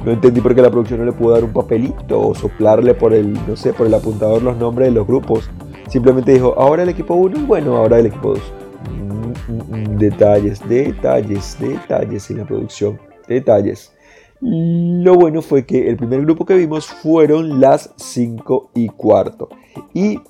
No 0.06 0.12
entendí 0.12 0.40
por 0.40 0.54
qué 0.54 0.62
la 0.62 0.70
producción 0.70 1.00
no 1.00 1.04
le 1.04 1.12
pudo 1.12 1.32
dar 1.32 1.42
un 1.42 1.52
papelito 1.52 2.20
o 2.20 2.32
soplarle 2.32 2.94
por 2.94 3.12
el, 3.12 3.32
no 3.48 3.56
sé, 3.56 3.72
por 3.72 3.88
el 3.88 3.94
apuntador 3.94 4.40
los 4.40 4.56
nombres 4.56 4.86
de 4.86 4.94
los 4.94 5.04
grupos. 5.04 5.50
Simplemente 5.88 6.32
dijo, 6.32 6.54
ahora 6.56 6.84
el 6.84 6.88
equipo 6.88 7.14
1 7.14 7.40
y 7.40 7.42
bueno, 7.42 7.76
ahora 7.76 7.98
el 7.98 8.06
equipo 8.06 8.28
2. 8.28 8.40
Mm, 8.88 9.52
mm, 9.52 9.94
mm, 9.94 9.98
detalles, 9.98 10.68
detalles, 10.68 11.58
detalles 11.58 12.30
en 12.30 12.38
la 12.38 12.44
producción. 12.44 13.00
Detalles. 13.26 13.92
Lo 14.40 15.16
bueno 15.16 15.42
fue 15.42 15.66
que 15.66 15.88
el 15.88 15.96
primer 15.96 16.20
grupo 16.20 16.46
que 16.46 16.54
vimos 16.54 16.86
fueron 16.86 17.60
las 17.60 17.92
5 17.96 18.70
y 18.74 18.86
cuarto. 18.86 19.48
Y 19.92 20.20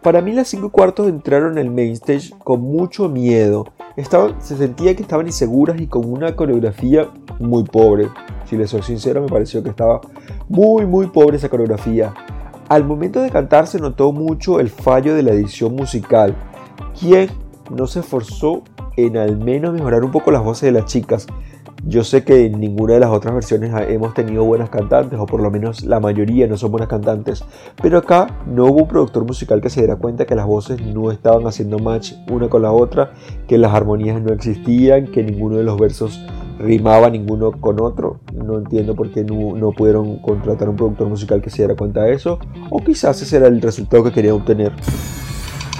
para 0.00 0.20
mí 0.20 0.32
las 0.32 0.46
5 0.46 0.68
y 0.68 0.70
cuarto 0.70 1.08
entraron 1.08 1.58
en 1.58 1.66
el 1.66 1.72
main 1.72 1.94
stage 1.94 2.30
con 2.44 2.60
mucho 2.60 3.08
miedo. 3.08 3.66
Se 3.96 4.56
sentía 4.56 4.96
que 4.96 5.02
estaban 5.02 5.26
inseguras 5.26 5.80
y 5.80 5.86
con 5.86 6.10
una 6.10 6.34
coreografía 6.34 7.08
muy 7.38 7.62
pobre. 7.62 8.08
Si 8.44 8.56
les 8.56 8.70
soy 8.70 8.82
sincero, 8.82 9.22
me 9.22 9.28
pareció 9.28 9.62
que 9.62 9.70
estaba 9.70 10.00
muy, 10.48 10.84
muy 10.84 11.06
pobre 11.06 11.36
esa 11.36 11.48
coreografía. 11.48 12.12
Al 12.68 12.84
momento 12.84 13.20
de 13.20 13.30
cantar 13.30 13.68
se 13.68 13.78
notó 13.78 14.10
mucho 14.10 14.58
el 14.58 14.68
fallo 14.68 15.14
de 15.14 15.22
la 15.22 15.32
edición 15.32 15.76
musical, 15.76 16.34
quien 16.98 17.30
no 17.70 17.86
se 17.86 18.00
esforzó 18.00 18.62
en 18.96 19.16
al 19.16 19.36
menos 19.36 19.72
mejorar 19.72 20.02
un 20.02 20.10
poco 20.10 20.32
las 20.32 20.42
voces 20.42 20.72
de 20.72 20.80
las 20.80 20.86
chicas. 20.86 21.26
Yo 21.86 22.02
sé 22.02 22.24
que 22.24 22.46
en 22.46 22.60
ninguna 22.60 22.94
de 22.94 23.00
las 23.00 23.10
otras 23.10 23.34
versiones 23.34 23.70
hemos 23.88 24.14
tenido 24.14 24.42
buenas 24.42 24.70
cantantes, 24.70 25.18
o 25.18 25.26
por 25.26 25.42
lo 25.42 25.50
menos 25.50 25.84
la 25.84 26.00
mayoría 26.00 26.46
no 26.46 26.56
son 26.56 26.70
buenas 26.70 26.88
cantantes, 26.88 27.44
pero 27.82 27.98
acá 27.98 28.38
no 28.46 28.64
hubo 28.64 28.82
un 28.82 28.88
productor 28.88 29.26
musical 29.26 29.60
que 29.60 29.68
se 29.68 29.80
diera 29.80 29.96
cuenta 29.96 30.24
que 30.24 30.34
las 30.34 30.46
voces 30.46 30.80
no 30.80 31.10
estaban 31.10 31.46
haciendo 31.46 31.78
match 31.78 32.14
una 32.30 32.48
con 32.48 32.62
la 32.62 32.72
otra, 32.72 33.12
que 33.46 33.58
las 33.58 33.74
armonías 33.74 34.22
no 34.22 34.32
existían, 34.32 35.08
que 35.08 35.22
ninguno 35.22 35.56
de 35.56 35.64
los 35.64 35.78
versos 35.78 36.24
rimaba 36.58 37.10
ninguno 37.10 37.52
con 37.52 37.78
otro. 37.80 38.20
No 38.32 38.58
entiendo 38.58 38.94
por 38.94 39.10
qué 39.10 39.22
no, 39.22 39.70
pudieron 39.72 40.20
contratar 40.20 40.70
un 40.70 40.76
productor 40.76 41.08
musical 41.08 41.42
que 41.42 41.50
se 41.50 41.58
diera 41.58 41.76
cuenta 41.76 42.04
de 42.04 42.14
eso. 42.14 42.38
O 42.70 42.82
quizás 42.82 43.20
ese 43.20 43.36
era 43.36 43.48
el 43.48 43.60
resultado 43.60 44.02
que 44.04 44.12
querían 44.12 44.36
obtener. 44.36 44.72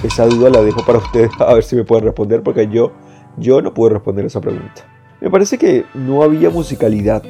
Esa 0.03 0.27
duda 0.27 0.51
la 0.51 0.61
dejo 0.61 0.85
para 0.85 0.97
ustedes 1.05 1.31
a 1.39 1.51
ver 1.53 1.63
si 1.63 1.75
me 1.75 1.83
pueden 1.83 2.05
responder 2.05 2.43
porque 2.43 2.67
yo, 2.67 2.91
yo 3.37 3.61
no 3.63 3.73
puedo 3.73 3.95
responder 3.95 4.25
esa 4.25 4.39
pregunta. 4.39 4.94
Me 5.25 5.31
parece 5.31 5.57
que 5.57 5.85
no 5.95 6.21
había 6.21 6.51
musicalidad. 6.51 7.23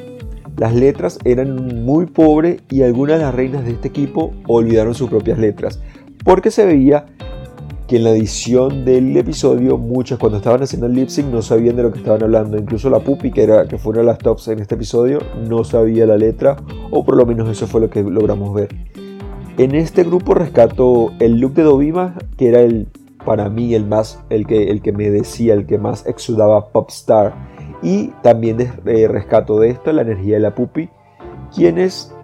Las 0.58 0.74
letras 0.74 1.18
eran 1.24 1.82
muy 1.82 2.04
pobres 2.04 2.60
y 2.68 2.82
algunas 2.82 3.16
de 3.16 3.24
las 3.24 3.34
reinas 3.34 3.64
de 3.64 3.70
este 3.70 3.88
equipo 3.88 4.34
olvidaron 4.46 4.94
sus 4.94 5.08
propias 5.08 5.38
letras. 5.38 5.80
Porque 6.22 6.50
se 6.50 6.66
veía 6.66 7.06
que 7.88 7.96
en 7.96 8.04
la 8.04 8.10
edición 8.10 8.84
del 8.84 9.16
episodio 9.16 9.78
muchos 9.78 10.18
cuando 10.18 10.36
estaban 10.36 10.62
haciendo 10.62 10.88
el 10.88 10.92
lip 10.92 11.08
sync 11.08 11.28
no 11.28 11.40
sabían 11.40 11.74
de 11.76 11.84
lo 11.84 11.90
que 11.90 12.00
estaban 12.00 12.22
hablando. 12.22 12.58
Incluso 12.58 12.90
la 12.90 13.00
Pupi, 13.00 13.30
que, 13.30 13.44
era, 13.44 13.66
que 13.66 13.78
fue 13.78 13.92
una 13.92 14.00
de 14.00 14.08
las 14.08 14.18
tops 14.18 14.48
en 14.48 14.58
este 14.58 14.74
episodio, 14.74 15.20
no 15.48 15.64
sabía 15.64 16.04
la 16.04 16.18
letra 16.18 16.56
o 16.90 17.02
por 17.02 17.16
lo 17.16 17.24
menos 17.24 17.48
eso 17.48 17.66
fue 17.66 17.80
lo 17.80 17.88
que 17.88 18.02
logramos 18.02 18.52
ver. 18.52 18.76
En 19.56 19.74
este 19.74 20.04
grupo 20.04 20.34
rescato 20.34 21.12
el 21.18 21.40
look 21.40 21.54
de 21.54 21.62
Dovima, 21.62 22.14
que 22.36 22.48
era 22.48 22.60
el 22.60 22.88
para 23.24 23.48
mí 23.48 23.74
el 23.74 23.86
más 23.86 24.20
el 24.28 24.46
que 24.46 24.70
el 24.70 24.82
que 24.82 24.92
me 24.92 25.08
decía, 25.08 25.54
el 25.54 25.64
que 25.64 25.78
más 25.78 26.06
exudaba 26.06 26.68
pop 26.68 26.90
star 26.90 27.55
y 27.82 28.08
también 28.22 28.58
eh, 28.86 29.08
rescato 29.08 29.60
de 29.60 29.70
esto 29.70 29.92
la 29.92 30.02
energía 30.02 30.34
de 30.34 30.40
la 30.40 30.54
Pupi, 30.54 30.88
quienes 31.54 32.14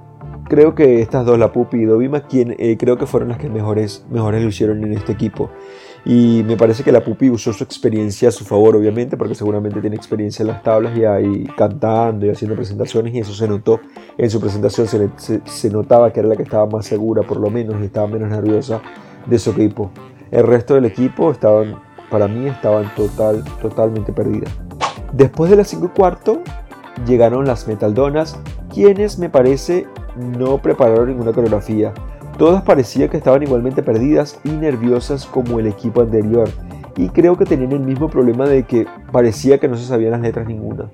creo 0.48 0.74
que 0.74 1.00
estas 1.00 1.24
dos, 1.24 1.38
la 1.38 1.52
Pupi 1.52 1.78
y 1.78 1.84
Dovima, 1.84 2.26
quien, 2.26 2.54
eh, 2.58 2.76
creo 2.78 2.98
que 2.98 3.06
fueron 3.06 3.30
las 3.30 3.38
que 3.38 3.48
mejores, 3.48 4.04
mejores 4.10 4.42
lo 4.42 4.48
hicieron 4.48 4.84
en 4.84 4.92
este 4.92 5.12
equipo. 5.12 5.50
Y 6.04 6.42
me 6.46 6.56
parece 6.56 6.82
que 6.82 6.90
la 6.90 7.04
Pupi 7.04 7.30
usó 7.30 7.52
su 7.52 7.62
experiencia 7.62 8.28
a 8.28 8.32
su 8.32 8.44
favor, 8.44 8.74
obviamente, 8.74 9.16
porque 9.16 9.34
seguramente 9.34 9.80
tiene 9.80 9.94
experiencia 9.94 10.42
en 10.42 10.48
las 10.48 10.62
tablas 10.62 10.96
y 10.98 11.04
ahí 11.04 11.46
cantando 11.56 12.26
y 12.26 12.30
haciendo 12.30 12.56
presentaciones, 12.56 13.14
y 13.14 13.20
eso 13.20 13.32
se 13.32 13.46
notó 13.46 13.80
en 14.18 14.28
su 14.28 14.40
presentación. 14.40 14.88
Se, 14.88 15.40
se, 15.44 15.70
notaba 15.70 16.12
que 16.12 16.20
era 16.20 16.28
la 16.28 16.36
que 16.36 16.42
estaba 16.42 16.66
más 16.66 16.86
segura, 16.86 17.22
por 17.22 17.38
lo 17.38 17.50
menos, 17.50 17.80
y 17.80 17.84
estaba 17.84 18.08
menos 18.08 18.28
nerviosa 18.28 18.82
de 19.26 19.38
su 19.38 19.52
equipo. 19.52 19.90
El 20.32 20.46
resto 20.46 20.74
del 20.74 20.86
equipo 20.86 21.30
estaban, 21.30 21.80
para 22.10 22.26
mí, 22.26 22.48
estaban 22.48 22.92
total, 22.96 23.44
totalmente 23.60 24.12
perdidas. 24.12 24.52
Después 25.12 25.50
de 25.50 25.56
las 25.56 25.68
5 25.68 25.86
y 25.86 25.88
cuarto, 25.88 26.40
llegaron 27.06 27.46
las 27.46 27.68
Metaldonas, 27.68 28.38
quienes 28.72 29.18
me 29.18 29.28
parece 29.28 29.86
no 30.16 30.58
prepararon 30.58 31.08
ninguna 31.08 31.32
coreografía. 31.32 31.92
Todas 32.38 32.62
parecían 32.62 33.10
que 33.10 33.18
estaban 33.18 33.42
igualmente 33.42 33.82
perdidas 33.82 34.40
y 34.42 34.50
nerviosas 34.50 35.26
como 35.26 35.58
el 35.60 35.66
equipo 35.66 36.00
anterior, 36.00 36.48
y 36.96 37.10
creo 37.10 37.36
que 37.36 37.44
tenían 37.44 37.72
el 37.72 37.80
mismo 37.80 38.08
problema 38.08 38.46
de 38.46 38.64
que 38.64 38.86
parecía 39.12 39.58
que 39.58 39.68
no 39.68 39.76
se 39.76 39.84
sabían 39.84 40.12
las 40.12 40.22
letras 40.22 40.46
ninguna. 40.46 40.90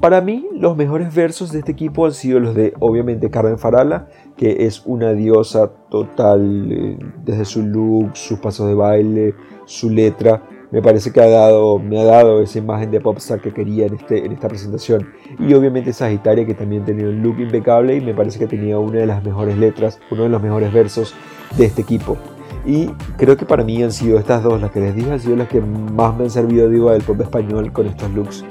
Para 0.00 0.20
mí, 0.20 0.46
los 0.52 0.76
mejores 0.76 1.12
versos 1.12 1.50
de 1.50 1.60
este 1.60 1.72
equipo 1.72 2.06
han 2.06 2.12
sido 2.12 2.38
los 2.38 2.54
de, 2.54 2.74
obviamente, 2.78 3.30
Carmen 3.30 3.58
Farala, 3.58 4.08
que 4.36 4.66
es 4.66 4.82
una 4.84 5.12
diosa 5.12 5.72
total 5.90 6.70
eh, 6.70 6.98
desde 7.24 7.44
su 7.44 7.62
look, 7.62 8.10
sus 8.16 8.38
pasos 8.38 8.68
de 8.68 8.74
baile, 8.74 9.34
su 9.64 9.90
letra 9.90 10.42
me 10.70 10.82
parece 10.82 11.12
que 11.12 11.20
ha 11.20 11.28
dado, 11.28 11.78
me 11.78 12.00
ha 12.00 12.04
dado 12.04 12.42
esa 12.42 12.58
imagen 12.58 12.90
de 12.90 13.00
popstar 13.00 13.40
que 13.40 13.52
quería 13.52 13.86
en, 13.86 13.94
este, 13.94 14.24
en 14.24 14.32
esta 14.32 14.48
presentación. 14.48 15.08
Y 15.38 15.54
obviamente 15.54 15.92
Sagitaria 15.92 16.44
que 16.44 16.54
también 16.54 16.84
tenía 16.84 17.06
un 17.06 17.22
look 17.22 17.38
impecable 17.38 17.96
y 17.96 18.00
me 18.00 18.14
parece 18.14 18.38
que 18.38 18.46
tenía 18.46 18.78
una 18.78 19.00
de 19.00 19.06
las 19.06 19.24
mejores 19.24 19.56
letras, 19.56 20.00
uno 20.10 20.24
de 20.24 20.28
los 20.28 20.42
mejores 20.42 20.72
versos 20.72 21.14
de 21.56 21.66
este 21.66 21.82
equipo. 21.82 22.16
Y 22.64 22.88
creo 23.16 23.36
que 23.36 23.46
para 23.46 23.62
mí 23.62 23.82
han 23.82 23.92
sido 23.92 24.18
estas 24.18 24.42
dos, 24.42 24.60
las 24.60 24.72
que 24.72 24.80
les 24.80 24.94
dije, 24.94 25.12
han 25.12 25.20
sido 25.20 25.36
las 25.36 25.48
que 25.48 25.60
más 25.60 26.16
me 26.16 26.24
han 26.24 26.30
servido 26.30 26.68
digo, 26.68 26.90
del 26.90 27.02
pop 27.02 27.20
español 27.20 27.72
con 27.72 27.86
estos 27.86 28.10
looks. 28.12 28.44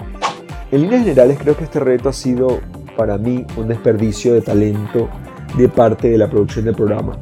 En 0.72 0.81
líneas 0.81 1.03
generales 1.03 1.38
creo 1.39 1.57
que 1.57 1.65
este 1.65 1.79
reto 1.79 2.10
ha 2.10 2.13
sido 2.13 2.60
para 2.95 3.17
mí 3.17 3.45
un 3.57 3.67
desperdicio 3.67 4.34
de 4.34 4.41
talento 4.41 5.10
de 5.57 5.67
parte 5.67 6.10
de 6.10 6.17
la 6.17 6.29
producción 6.29 6.65
del 6.65 6.75
programa. 6.75 7.17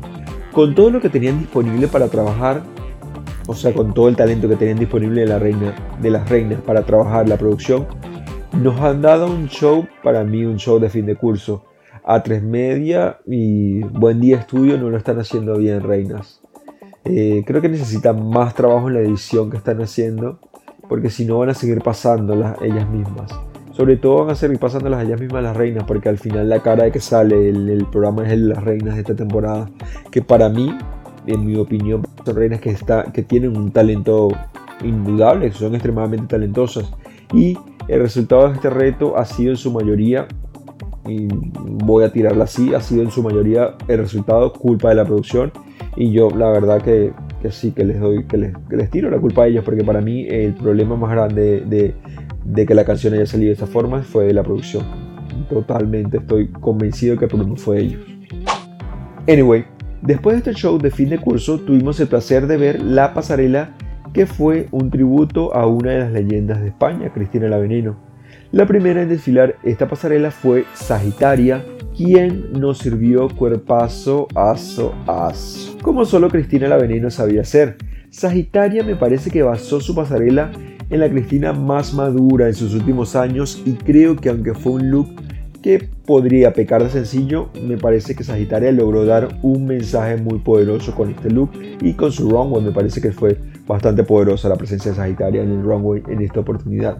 Con 0.51 0.75
todo 0.75 0.91
lo 0.91 1.01
que 1.01 1.09
tenían 1.09 1.39
disponible 1.39 1.87
para 1.87 2.07
trabajar, 2.07 2.61
o 3.47 3.53
sea, 3.53 3.73
con 3.73 3.93
todo 3.93 4.07
el 4.07 4.15
talento 4.15 4.47
que 4.47 4.55
tenían 4.55 4.79
disponible 4.79 5.21
de, 5.21 5.27
la 5.27 5.39
reina, 5.39 5.75
de 6.01 6.09
las 6.09 6.29
reinas 6.29 6.61
para 6.61 6.83
trabajar 6.83 7.27
la 7.27 7.37
producción, 7.37 7.87
nos 8.53 8.79
han 8.79 9.01
dado 9.01 9.27
un 9.27 9.47
show, 9.47 9.87
para 10.03 10.23
mí 10.23 10.45
un 10.45 10.57
show 10.57 10.79
de 10.79 10.89
fin 10.89 11.05
de 11.05 11.15
curso. 11.15 11.65
A 12.05 12.21
tres 12.21 12.43
media 12.43 13.19
y 13.25 13.81
Buen 13.83 14.19
Día 14.19 14.37
Estudio 14.37 14.77
no 14.77 14.89
lo 14.89 14.97
están 14.97 15.19
haciendo 15.19 15.57
bien, 15.57 15.81
reinas. 15.81 16.41
Eh, 17.05 17.43
creo 17.45 17.61
que 17.61 17.69
necesitan 17.69 18.29
más 18.29 18.53
trabajo 18.53 18.87
en 18.89 18.95
la 18.95 18.99
edición 19.01 19.49
que 19.49 19.57
están 19.57 19.81
haciendo, 19.81 20.39
porque 20.87 21.09
si 21.09 21.25
no 21.25 21.39
van 21.39 21.49
a 21.49 21.53
seguir 21.53 21.81
pasándolas 21.81 22.61
ellas 22.61 22.89
mismas. 22.89 23.31
Sobre 23.71 23.97
todo 23.97 24.25
van 24.25 24.31
a 24.31 24.35
seguir 24.35 24.59
pasándolas 24.59 25.03
ellas 25.03 25.19
mismas 25.19 25.43
las 25.43 25.57
reinas, 25.57 25.85
porque 25.85 26.09
al 26.09 26.17
final 26.17 26.47
la 26.47 26.61
cara 26.61 26.83
de 26.83 26.91
que 26.91 26.99
sale 26.99 27.49
el, 27.49 27.69
el 27.69 27.85
programa 27.85 28.25
es 28.25 28.33
el 28.33 28.49
las 28.49 28.63
reinas 28.63 28.95
de 28.95 29.01
esta 29.01 29.15
temporada, 29.15 29.69
que 30.11 30.21
para 30.21 30.49
mí 30.49 30.77
en 31.27 31.45
mi 31.45 31.55
opinión, 31.55 32.03
son 32.25 32.35
reinas 32.35 32.59
que, 32.59 32.69
está, 32.69 33.03
que 33.11 33.23
tienen 33.23 33.57
un 33.57 33.71
talento 33.71 34.29
indudable, 34.83 35.49
que 35.49 35.57
son 35.57 35.73
extremadamente 35.73 36.27
talentosas. 36.27 36.91
Y 37.33 37.57
el 37.87 38.01
resultado 38.01 38.47
de 38.47 38.55
este 38.55 38.69
reto 38.69 39.17
ha 39.17 39.25
sido 39.25 39.51
en 39.51 39.57
su 39.57 39.71
mayoría, 39.71 40.27
y 41.07 41.27
voy 41.27 42.05
a 42.05 42.11
tirarla 42.11 42.45
así, 42.45 42.73
ha 42.73 42.79
sido 42.79 43.03
en 43.03 43.11
su 43.11 43.21
mayoría 43.21 43.75
el 43.87 43.97
resultado 43.97 44.53
culpa 44.53 44.89
de 44.89 44.95
la 44.95 45.05
producción. 45.05 45.51
Y 45.95 46.11
yo 46.11 46.29
la 46.29 46.49
verdad 46.49 46.81
que, 46.81 47.11
sí, 47.49 47.71
que 47.71 47.83
les 47.83 47.99
doy, 47.99 48.25
que 48.25 48.37
les, 48.37 48.89
tiro 48.89 49.09
la 49.09 49.19
culpa 49.19 49.43
a 49.43 49.47
ellos, 49.47 49.63
porque 49.65 49.83
para 49.83 50.01
mí 50.01 50.25
el 50.27 50.53
problema 50.53 50.95
más 50.95 51.11
grande 51.11 51.61
de, 51.65 51.93
de 52.45 52.65
que 52.65 52.73
la 52.73 52.85
canción 52.85 53.13
haya 53.13 53.25
salido 53.25 53.49
de 53.49 53.55
esa 53.55 53.67
forma 53.67 54.01
fue 54.01 54.25
de 54.25 54.33
la 54.33 54.43
producción. 54.43 54.83
Totalmente 55.49 56.17
estoy 56.17 56.47
convencido 56.47 57.17
que 57.17 57.25
el 57.25 57.29
problema 57.29 57.55
fue 57.57 57.81
ellos. 57.81 58.01
Anyway, 59.27 59.65
Después 60.03 60.33
de 60.35 60.39
este 60.39 60.59
show 60.59 60.77
de 60.77 60.91
fin 60.91 61.07
de 61.07 61.17
curso, 61.17 61.59
tuvimos 61.61 61.97
el 62.01 62.09
placer 62.09 62.45
de 62.45 62.57
ver 62.57 62.81
La 62.81 63.13
Pasarela, 63.13 63.73
que 64.11 64.25
fue 64.25 64.67
un 64.71 64.91
tributo 64.91 65.55
a 65.55 65.65
una 65.65 65.91
de 65.91 65.99
las 65.99 66.11
leyendas 66.11 66.59
de 66.59 66.67
España, 66.67 67.13
Cristina 67.13 67.47
la 67.47 67.57
Veneno. 67.57 67.95
La 68.51 68.65
primera 68.67 69.01
en 69.01 69.07
desfilar 69.07 69.55
esta 69.63 69.87
pasarela 69.87 70.29
fue 70.29 70.65
Sagitaria, 70.73 71.63
quien 71.95 72.51
nos 72.51 72.79
sirvió 72.79 73.29
cuerpazo, 73.29 74.27
aso, 74.35 74.93
aso, 75.07 75.77
como 75.81 76.03
solo 76.03 76.27
Cristina 76.27 76.67
la 76.67 76.75
Veneno 76.75 77.09
sabía 77.09 77.41
hacer. 77.41 77.77
Sagitaria 78.09 78.83
me 78.83 78.97
parece 78.97 79.31
que 79.31 79.41
basó 79.41 79.79
su 79.79 79.95
pasarela 79.95 80.51
en 80.89 80.99
la 80.99 81.09
Cristina 81.09 81.53
más 81.53 81.93
madura 81.93 82.47
en 82.47 82.55
sus 82.55 82.75
últimos 82.75 83.15
años 83.15 83.63
y 83.65 83.71
creo 83.71 84.17
que 84.17 84.27
aunque 84.27 84.53
fue 84.53 84.73
un 84.73 84.91
look 84.91 85.15
que 85.63 85.89
podría 86.05 86.53
pecar 86.53 86.83
de 86.83 86.89
sencillo, 86.89 87.49
me 87.63 87.77
parece 87.77 88.15
que 88.15 88.23
Sagitaria 88.25 88.71
logró 88.73 89.05
dar 89.05 89.39
un 89.41 89.65
mensaje 89.65 90.17
muy 90.17 90.39
poderoso 90.39 90.93
con 90.93 91.09
este 91.09 91.31
look 91.31 91.51
y 91.81 91.93
con 91.93 92.11
su 92.11 92.29
runway 92.29 92.61
me 92.61 92.71
parece 92.71 93.01
que 93.01 93.13
fue 93.13 93.37
bastante 93.65 94.03
poderosa 94.03 94.49
la 94.49 94.57
presencia 94.57 94.91
de 94.91 94.97
Sagitaria 94.97 95.41
en 95.41 95.51
el 95.51 95.63
runway 95.63 96.03
en 96.09 96.21
esta 96.21 96.41
oportunidad. 96.41 96.97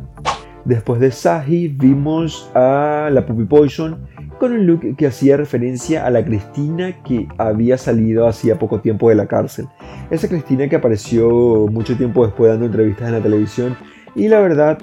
Después 0.63 1.01
de 1.01 1.11
Sagi 1.11 1.67
vimos 1.67 2.49
a 2.55 3.09
la 3.11 3.25
Puppy 3.25 3.43
Poison 3.43 4.07
con 4.39 4.53
un 4.53 4.65
look 4.65 4.95
que 4.95 5.07
hacía 5.07 5.35
referencia 5.35 6.05
a 6.05 6.09
la 6.09 6.23
Cristina 6.23 7.03
que 7.03 7.27
había 7.37 7.77
salido 7.77 8.27
hacía 8.27 8.57
poco 8.59 8.79
tiempo 8.79 9.09
de 9.09 9.15
la 9.15 9.27
cárcel. 9.27 9.67
Esa 10.09 10.29
Cristina 10.29 10.69
que 10.69 10.77
apareció 10.77 11.67
mucho 11.69 11.97
tiempo 11.97 12.25
después 12.25 12.49
dando 12.49 12.67
entrevistas 12.67 13.09
en 13.09 13.13
la 13.13 13.21
televisión 13.21 13.75
y 14.15 14.29
la 14.29 14.39
verdad 14.39 14.77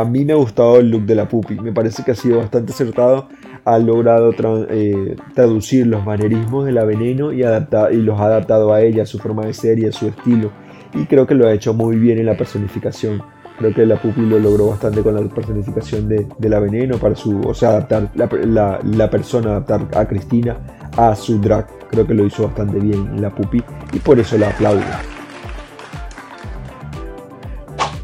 a 0.00 0.04
mí 0.04 0.24
me 0.24 0.32
ha 0.32 0.36
gustado 0.36 0.78
el 0.78 0.90
look 0.90 1.02
de 1.02 1.14
la 1.14 1.28
pupi, 1.28 1.54
me 1.54 1.72
parece 1.72 2.02
que 2.04 2.10
ha 2.12 2.14
sido 2.14 2.38
bastante 2.38 2.72
acertado, 2.72 3.28
ha 3.64 3.78
logrado 3.78 4.32
eh, 4.70 5.16
traducir 5.34 5.86
los 5.86 6.04
manerismos 6.04 6.64
de 6.64 6.72
la 6.72 6.84
veneno 6.84 7.32
y, 7.32 7.42
y 7.42 7.96
los 7.96 8.20
ha 8.20 8.26
adaptado 8.26 8.72
a 8.72 8.82
ella, 8.82 9.02
a 9.04 9.06
su 9.06 9.18
forma 9.18 9.46
de 9.46 9.54
ser 9.54 9.78
y 9.78 9.86
a 9.86 9.92
su 9.92 10.06
estilo. 10.06 10.50
Y 10.94 11.06
creo 11.06 11.26
que 11.26 11.34
lo 11.34 11.46
ha 11.46 11.52
hecho 11.52 11.74
muy 11.74 11.96
bien 11.96 12.18
en 12.18 12.26
la 12.26 12.36
personificación. 12.36 13.22
Creo 13.58 13.72
que 13.72 13.86
la 13.86 13.96
pupi 13.96 14.20
lo 14.20 14.38
logró 14.38 14.68
bastante 14.68 15.02
con 15.02 15.14
la 15.14 15.22
personificación 15.22 16.08
de, 16.08 16.26
la 16.40 16.60
veneno 16.60 16.98
para 16.98 17.16
su, 17.16 17.40
o 17.40 17.54
sea, 17.54 17.70
adaptar 17.70 18.10
la, 18.14 19.10
persona, 19.10 19.50
adaptar 19.50 19.88
a 19.94 20.06
Cristina 20.06 20.56
a 20.96 21.14
su 21.16 21.40
drag. 21.40 21.66
Creo 21.88 22.06
que 22.06 22.14
lo 22.14 22.26
hizo 22.26 22.44
bastante 22.44 22.78
bien 22.78 23.20
la 23.20 23.34
pupi 23.34 23.62
y 23.92 23.98
por 23.98 24.18
eso 24.18 24.36
la 24.36 24.50
aplaudo. 24.50 25.15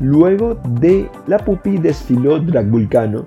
Luego 0.02 0.58
de 0.80 1.08
la 1.28 1.38
pupi 1.38 1.78
desfiló 1.78 2.40
Drag 2.40 2.66
Vulcano 2.66 3.26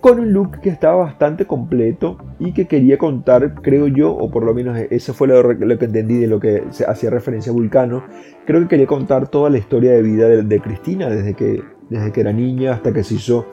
con 0.00 0.18
un 0.18 0.32
look 0.32 0.60
que 0.60 0.68
estaba 0.68 0.96
bastante 0.96 1.46
completo 1.46 2.18
y 2.40 2.52
que 2.52 2.66
quería 2.66 2.98
contar, 2.98 3.54
creo 3.62 3.86
yo, 3.86 4.10
o 4.10 4.32
por 4.32 4.42
lo 4.42 4.52
menos 4.52 4.76
eso 4.90 5.14
fue 5.14 5.28
lo, 5.28 5.78
que 5.78 5.84
entendí 5.84 6.16
de 6.16 6.26
lo 6.26 6.40
que 6.40 6.64
hacía 6.88 7.10
referencia 7.10 7.52
a 7.52 7.54
Vulcano, 7.54 8.02
creo 8.46 8.62
que 8.62 8.68
quería 8.68 8.88
contar 8.88 9.28
toda 9.28 9.48
la 9.48 9.58
historia 9.58 9.92
de 9.92 10.02
vida 10.02 10.26
de, 10.26 10.60
Cristina 10.60 11.08
desde 11.08 11.34
que, 11.34 11.62
desde 11.88 12.10
que 12.10 12.20
era 12.20 12.32
niña 12.32 12.72
hasta 12.72 12.92
que 12.92 13.04
se 13.04 13.14
hizo 13.14 13.46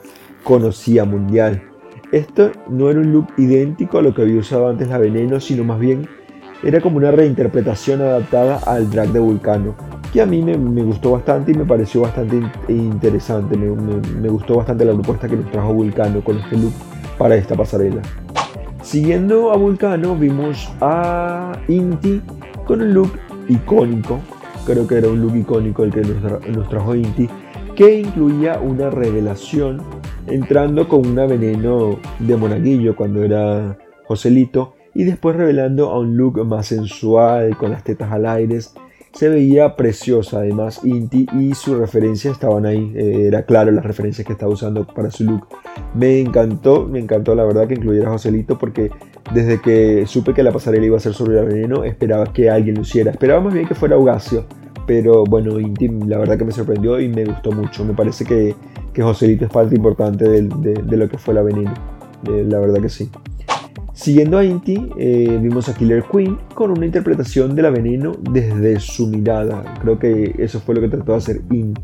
conocida 0.44 1.06
mundial. 1.06 1.62
Esto 2.12 2.52
no 2.68 2.90
era 2.90 3.00
un 3.00 3.14
look 3.14 3.28
idéntico 3.38 4.00
a 4.00 4.02
lo 4.02 4.16
que 4.16 4.24
había 4.24 4.40
usado 4.40 4.70
antes 4.70 4.88
la 4.88 4.98
Veneno, 4.98 5.40
sino 5.40 5.64
más 5.64 5.80
bien 5.80 6.08
era 6.64 6.82
como 6.82 6.98
una 6.98 7.12
reinterpretación 7.12 8.02
adaptada 8.02 8.58
al 8.66 8.90
drag 8.90 9.10
de 9.10 9.20
Vulcano 9.20 9.76
que 10.18 10.24
a 10.24 10.26
mí 10.26 10.42
me, 10.42 10.82
gustó 10.82 11.12
bastante 11.12 11.52
y 11.52 11.54
me 11.54 11.64
pareció 11.64 12.02
bastante 12.02 12.42
interesante. 12.70 13.56
Me, 13.56 13.70
me, 14.20 14.30
gustó 14.30 14.56
bastante 14.56 14.84
la 14.84 14.94
propuesta 14.94 15.30
que 15.30 15.36
nos 15.36 15.52
trajo 15.52 15.72
Vulcano 15.72 16.24
con 16.24 16.40
este 16.40 16.58
look 16.58 16.74
para 17.20 17.36
esta 17.36 17.56
pasarela. 17.56 18.02
Siguiendo 18.82 19.52
a 19.52 19.58
Vulcano 19.58 20.16
vimos 20.16 20.72
a 20.82 21.60
Inti 21.68 22.20
con 22.66 22.82
un 22.82 22.96
look 22.96 23.12
icónico, 23.48 24.20
creo 24.66 24.88
que 24.88 24.96
era 24.96 25.08
un 25.08 25.22
look 25.22 25.36
icónico 25.36 25.84
el 25.84 25.92
que 25.92 26.02
nos, 26.02 26.68
trajo 26.68 26.96
Inti, 26.96 27.30
que 27.76 28.00
incluía 28.00 28.60
una 28.60 28.90
revelación 28.90 29.84
entrando 30.26 30.88
con 30.88 31.06
una 31.06 31.28
veneno 31.28 32.00
de 32.18 32.36
monaguillo 32.38 32.96
cuando 32.96 33.24
era 33.24 33.78
Joselito 34.08 34.74
y 34.96 35.04
después 35.04 35.36
revelando 35.36 35.92
a 35.92 36.00
un 36.00 36.18
look 36.18 36.44
más 36.44 36.66
sensual 36.66 37.56
con 37.56 37.70
las 37.70 37.84
tetas 37.84 38.12
al 38.12 38.26
aire 38.26 38.58
se 39.14 39.30
veía 39.30 39.76
preciosa 39.76 40.40
además 40.40 40.82
Inti 40.84 41.28
y 41.34 41.54
sus 41.54 41.78
referencias 41.78 42.34
estaban 42.34 42.66
ahí, 42.66 42.92
eh, 42.96 43.28
era 43.28 43.44
claro 43.44 43.72
las 43.72 43.86
referencias 43.86 44.26
que 44.26 44.34
estaba 44.34 44.52
usando 44.52 44.86
para 44.86 45.12
su 45.12 45.24
look. 45.24 45.48
Me 45.96 46.20
encantó, 46.20 46.86
me 46.86 47.00
encantó 47.00 47.34
la 47.36 47.44
verdad 47.44 47.68
que 47.68 47.76
incluyera 47.76 48.10
a 48.10 48.12
Joselito 48.12 48.58
porque 48.58 48.92
desde 49.34 49.60
que 49.62 50.06
supe 50.06 50.34
que 50.34 50.44
la 50.44 50.52
pasarela 50.52 50.86
iba 50.86 50.98
a 50.98 51.00
ser 51.00 51.14
sobre 51.14 51.40
el 51.40 51.46
veneno 51.46 51.84
esperaba 51.84 52.32
que 52.32 52.50
alguien 52.50 52.76
lo 52.76 52.82
hiciera, 52.82 53.12
esperaba 53.12 53.42
más 53.42 53.54
bien 53.54 53.68
que 53.68 53.76
fuera 53.76 53.98
Ugacio, 53.98 54.46
pero 54.86 55.24
bueno, 55.24 55.60
Inti 55.60 55.88
la 55.88 56.18
verdad 56.18 56.38
que 56.38 56.46
me 56.46 56.52
sorprendió 56.52 57.00
y 57.00 57.10
me 57.10 57.26
gustó 57.26 57.52
mucho, 57.52 57.84
me 57.84 57.94
parece 57.94 58.26
que, 58.26 58.56
que 58.94 59.02
Joselito 59.02 59.46
es 59.46 59.52
parte 59.52 59.76
importante 59.76 60.28
de, 60.30 60.44
de, 60.44 60.98
lo 60.98 61.10
que 61.10 61.18
fue 61.18 61.34
la 61.34 61.42
veneno, 61.42 61.74
la 62.24 62.60
verdad 62.60 62.82
que 62.82 62.90
sí. 62.90 63.10
Siguiendo 63.98 64.38
a 64.38 64.46
Inti, 64.46 64.92
eh, 65.00 65.40
vimos 65.42 65.68
a 65.70 65.74
Killer 65.74 66.04
Queen 66.04 66.38
con 66.54 66.70
una 66.70 66.86
interpretación 66.86 67.56
de 67.56 67.64
la 67.64 67.72
veneno 67.72 68.12
desde 68.30 68.80
su 68.80 69.08
mirada. 69.08 69.74
Creo 69.82 69.98
que 69.98 70.36
eso 70.38 70.60
fue 70.60 70.76
lo 70.76 70.82
que 70.82 70.90
trató 70.90 71.14
de 71.14 71.18
hacer 71.18 71.42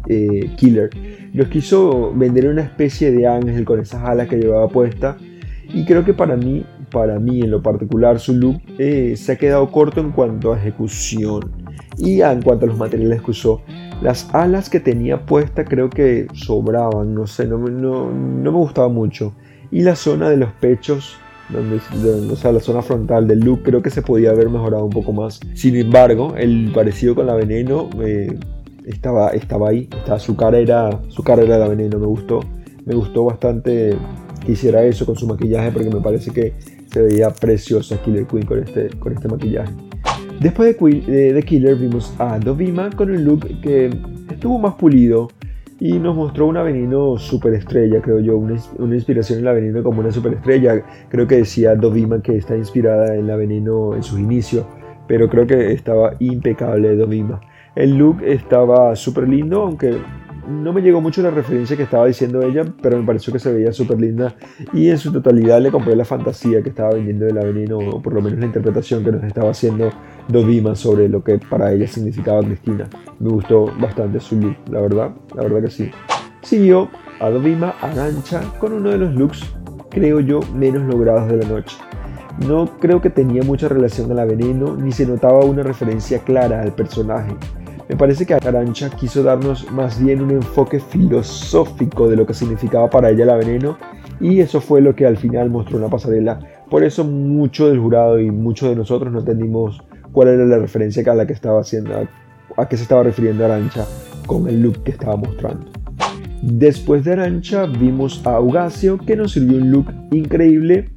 eh, 0.07 0.51
Killer. 0.55 0.91
Nos 1.33 1.47
quiso 1.47 2.13
vender 2.13 2.47
una 2.47 2.61
especie 2.61 3.11
de 3.11 3.25
ángel 3.25 3.65
con 3.65 3.79
esas 3.79 4.03
alas 4.03 4.27
que 4.27 4.37
llevaba 4.37 4.67
puesta. 4.69 5.17
Y 5.73 5.85
creo 5.85 6.05
que 6.05 6.13
para 6.13 6.37
mí, 6.37 6.63
para 6.91 7.17
mí 7.17 7.41
en 7.41 7.49
lo 7.49 7.63
particular, 7.63 8.19
su 8.19 8.35
look 8.35 8.61
eh, 8.77 9.15
se 9.17 9.31
ha 9.31 9.35
quedado 9.35 9.71
corto 9.71 9.99
en 9.99 10.11
cuanto 10.11 10.53
a 10.53 10.59
ejecución 10.59 11.51
y 11.97 12.21
en 12.21 12.43
cuanto 12.43 12.65
a 12.65 12.67
los 12.67 12.77
materiales 12.77 13.23
que 13.23 13.31
usó. 13.31 13.63
Las 14.03 14.31
alas 14.35 14.69
que 14.69 14.79
tenía 14.79 15.25
puesta 15.25 15.65
creo 15.65 15.89
que 15.89 16.27
sobraban, 16.33 17.15
no 17.15 17.25
sé, 17.25 17.47
no 17.47 17.57
me 17.57 18.49
gustaba 18.51 18.87
mucho. 18.87 19.33
Y 19.71 19.81
la 19.81 19.95
zona 19.95 20.29
de 20.29 20.37
los 20.37 20.51
pechos 20.51 21.17
o 22.31 22.35
sea, 22.35 22.51
la 22.51 22.59
zona 22.59 22.81
frontal 22.81 23.27
del 23.27 23.39
look 23.39 23.63
creo 23.63 23.81
que 23.81 23.89
se 23.89 24.01
podía 24.01 24.31
haber 24.31 24.49
mejorado 24.49 24.85
un 24.85 24.91
poco 24.91 25.13
más. 25.13 25.39
Sin 25.53 25.75
embargo, 25.75 26.35
el 26.37 26.71
parecido 26.73 27.15
con 27.15 27.27
la 27.27 27.35
veneno 27.35 27.89
eh, 28.01 28.37
estaba, 28.85 29.29
estaba 29.29 29.69
ahí, 29.69 29.89
su, 30.19 30.35
cara 30.35 30.57
era, 30.57 30.99
su 31.09 31.23
cara 31.23 31.43
era 31.43 31.57
la 31.57 31.67
veneno, 31.67 31.99
me 31.99 32.07
gustó, 32.07 32.41
me 32.85 32.95
gustó 32.95 33.25
bastante 33.25 33.95
que 34.45 34.51
hiciera 34.51 34.83
eso 34.83 35.05
con 35.05 35.15
su 35.15 35.27
maquillaje 35.27 35.71
porque 35.71 35.89
me 35.89 36.01
parece 36.01 36.31
que 36.31 36.53
se 36.91 37.01
veía 37.01 37.29
preciosa 37.29 38.01
Killer 38.03 38.27
Queen 38.27 38.45
con 38.45 38.59
este, 38.59 38.89
con 38.99 39.13
este 39.13 39.27
maquillaje. 39.27 39.73
Después 40.39 40.75
de, 40.77 41.33
de 41.33 41.43
Killer 41.43 41.75
vimos 41.75 42.13
a 42.19 42.37
Dovima 42.39 42.89
con 42.89 43.09
un 43.11 43.23
look 43.23 43.47
que 43.61 43.89
estuvo 44.29 44.59
más 44.59 44.75
pulido, 44.75 45.29
y 45.79 45.99
nos 45.99 46.15
mostró 46.15 46.47
una 46.47 46.63
Veneno 46.63 47.17
superestrella, 47.17 48.01
creo 48.01 48.19
yo, 48.19 48.37
una, 48.37 48.55
una, 48.77 48.95
inspiración 48.95 49.39
en 49.39 49.45
la 49.45 49.53
Veneno 49.53 49.83
como 49.83 50.01
una 50.01 50.11
superestrella. 50.11 50.83
Creo 51.09 51.27
que 51.27 51.37
decía 51.37 51.75
Dovima 51.75 52.21
que 52.21 52.37
está 52.37 52.55
inspirada 52.55 53.15
en 53.15 53.27
la 53.27 53.35
Veneno 53.35 53.95
en 53.95 54.03
sus 54.03 54.19
inicios, 54.19 54.65
pero 55.07 55.29
creo 55.29 55.47
que 55.47 55.73
estaba 55.73 56.13
impecable 56.19 56.95
Dovima. 56.95 57.41
El 57.75 57.97
look 57.97 58.21
estaba 58.23 58.95
súper 58.95 59.27
lindo, 59.27 59.63
aunque 59.63 59.97
no 60.47 60.73
me 60.73 60.81
llegó 60.81 61.01
mucho 61.01 61.21
la 61.21 61.31
referencia 61.31 61.77
que 61.77 61.83
estaba 61.83 62.05
diciendo 62.05 62.41
ella, 62.41 62.63
pero 62.81 62.97
me 62.97 63.05
pareció 63.05 63.31
que 63.31 63.39
se 63.39 63.51
veía 63.51 63.71
súper 63.71 63.99
linda 63.99 64.35
y 64.73 64.89
en 64.89 64.97
su 64.97 65.11
totalidad 65.11 65.61
le 65.61 65.71
compré 65.71 65.95
la 65.95 66.05
fantasía 66.05 66.61
que 66.61 66.69
estaba 66.69 66.93
vendiendo 66.93 67.25
de 67.25 67.33
la 67.33 67.43
veneno, 67.43 67.77
o 67.77 68.01
por 68.01 68.13
lo 68.13 68.21
menos 68.21 68.39
la 68.39 68.45
interpretación 68.45 69.03
que 69.03 69.11
nos 69.11 69.23
estaba 69.23 69.51
haciendo 69.51 69.91
Dovima 70.27 70.75
sobre 70.75 71.07
lo 71.09 71.23
que 71.23 71.37
para 71.37 71.71
ella 71.71 71.87
significaba 71.87 72.41
Cristina. 72.41 72.89
Me 73.19 73.29
gustó 73.29 73.71
bastante 73.79 74.19
su 74.19 74.39
look, 74.39 74.55
la 74.69 74.81
verdad, 74.81 75.11
la 75.35 75.43
verdad 75.43 75.63
que 75.63 75.71
sí. 75.71 75.91
Siguió 76.41 76.89
a 77.19 77.29
Dovima 77.29 77.75
Arancha 77.81 78.41
con 78.59 78.73
uno 78.73 78.89
de 78.89 78.97
los 78.97 79.15
looks, 79.15 79.43
creo 79.89 80.19
yo, 80.19 80.41
menos 80.53 80.83
logrados 80.83 81.29
de 81.29 81.37
la 81.37 81.47
noche. 81.47 81.77
No 82.47 82.65
creo 82.79 82.99
que 83.01 83.09
tenía 83.09 83.43
mucha 83.43 83.67
relación 83.69 84.07
con 84.07 84.17
la 84.17 84.25
veneno, 84.25 84.75
ni 84.75 84.91
se 84.91 85.05
notaba 85.05 85.45
una 85.45 85.63
referencia 85.63 86.19
clara 86.19 86.61
al 86.61 86.73
personaje 86.73 87.35
me 87.93 87.97
parece 87.97 88.25
que 88.25 88.33
Arancha 88.33 88.89
quiso 88.89 89.21
darnos 89.21 89.71
más 89.71 90.03
bien 90.03 90.19
un 90.19 90.31
enfoque 90.31 90.79
filosófico 90.79 92.09
de 92.09 92.15
lo 92.15 92.25
que 92.25 92.33
significaba 92.33 92.89
para 92.89 93.11
ella 93.11 93.23
la 93.23 93.35
veneno 93.35 93.77
y 94.19 94.39
eso 94.39 94.61
fue 94.61 94.81
lo 94.81 94.95
que 94.95 95.05
al 95.05 95.15
final 95.15 95.51
mostró 95.51 95.77
una 95.77 95.89
pasarela. 95.89 96.39
Por 96.71 96.83
eso 96.83 97.03
mucho 97.03 97.69
del 97.69 97.77
jurado 97.77 98.19
y 98.19 98.31
muchos 98.31 98.69
de 98.69 98.75
nosotros 98.75 99.13
no 99.13 99.19
entendimos 99.19 99.83
cuál 100.11 100.29
era 100.29 100.43
la 100.43 100.57
referencia 100.57 101.03
a 101.05 101.13
la 101.13 101.27
que 101.27 101.33
estaba 101.33 101.61
haciendo, 101.61 101.91
a 102.57 102.67
qué 102.67 102.77
se 102.77 102.81
estaba 102.81 103.03
refiriendo 103.03 103.45
Arancha 103.45 103.85
con 104.25 104.47
el 104.47 104.63
look 104.63 104.81
que 104.81 104.89
estaba 104.89 105.15
mostrando. 105.15 105.67
Después 106.41 107.03
de 107.03 107.13
Arancha 107.13 107.67
vimos 107.67 108.25
a 108.25 108.41
Ugacio 108.41 108.97
que 108.97 109.15
nos 109.15 109.33
sirvió 109.33 109.59
un 109.59 109.69
look 109.69 109.93
increíble 110.09 110.89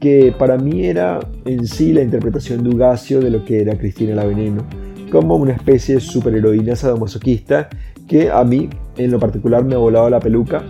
que 0.00 0.34
para 0.38 0.56
mí 0.56 0.86
era 0.86 1.20
en 1.44 1.66
sí 1.66 1.92
la 1.92 2.00
interpretación 2.00 2.62
de 2.62 2.70
Ugacio 2.70 3.20
de 3.20 3.28
lo 3.28 3.44
que 3.44 3.60
era 3.60 3.76
Cristina 3.76 4.14
la 4.14 4.24
Veneno 4.24 4.89
como 5.10 5.36
una 5.36 5.52
especie 5.52 5.96
de 5.96 6.00
superheroína 6.00 6.76
sadomasoquista 6.76 7.68
que 8.08 8.30
a 8.30 8.42
mí 8.44 8.70
en 8.96 9.10
lo 9.10 9.18
particular 9.18 9.64
me 9.64 9.74
ha 9.74 9.78
volado 9.78 10.10
la 10.10 10.20
peluca. 10.20 10.64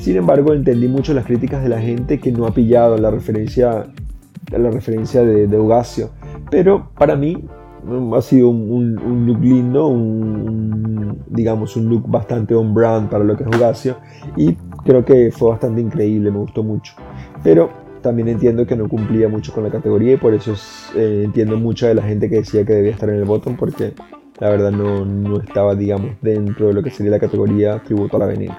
Sin 0.00 0.16
embargo, 0.16 0.52
entendí 0.52 0.88
mucho 0.88 1.14
las 1.14 1.24
críticas 1.24 1.62
de 1.62 1.68
la 1.68 1.80
gente 1.80 2.20
que 2.20 2.30
no 2.30 2.46
ha 2.46 2.52
pillado 2.52 2.96
la 2.98 3.10
referencia, 3.10 3.86
la 4.50 4.70
referencia 4.70 5.22
de, 5.22 5.46
de 5.46 5.58
Ugacio. 5.58 6.10
Pero 6.50 6.90
para 6.96 7.16
mí 7.16 7.44
mm, 7.84 8.14
ha 8.14 8.22
sido 8.22 8.50
un, 8.50 9.26
look 9.26 9.42
lindo, 9.42 9.88
un, 9.88 11.22
digamos 11.28 11.76
un 11.76 11.88
look 11.88 12.08
bastante 12.08 12.54
on 12.54 12.74
brand 12.74 13.08
para 13.08 13.24
lo 13.24 13.36
que 13.36 13.44
es 13.44 13.48
Ugacio 13.48 13.96
y 14.36 14.54
creo 14.84 15.04
que 15.04 15.30
fue 15.32 15.50
bastante 15.50 15.80
increíble, 15.80 16.30
me 16.30 16.38
gustó 16.38 16.62
mucho. 16.62 16.94
Pero 17.42 17.85
también 18.02 18.28
entiendo 18.28 18.66
que 18.66 18.76
no 18.76 18.88
cumplía 18.88 19.28
mucho 19.28 19.52
con 19.52 19.64
la 19.64 19.70
categoría 19.70 20.14
y 20.14 20.16
por 20.16 20.34
eso 20.34 20.54
eh, 20.94 21.22
entiendo 21.24 21.56
mucha 21.56 21.88
de 21.88 21.94
la 21.94 22.02
gente 22.02 22.28
que 22.28 22.36
decía 22.36 22.64
que 22.64 22.74
debía 22.74 22.92
estar 22.92 23.08
en 23.08 23.16
el 23.16 23.24
bottom 23.24 23.56
porque 23.56 23.94
la 24.38 24.50
verdad 24.50 24.70
no, 24.70 25.04
no 25.04 25.40
estaba, 25.40 25.74
digamos, 25.74 26.12
dentro 26.20 26.68
de 26.68 26.74
lo 26.74 26.82
que 26.82 26.90
sería 26.90 27.12
la 27.12 27.18
categoría 27.18 27.82
tributo 27.82 28.16
a 28.16 28.20
la 28.20 28.26
veneno. 28.26 28.56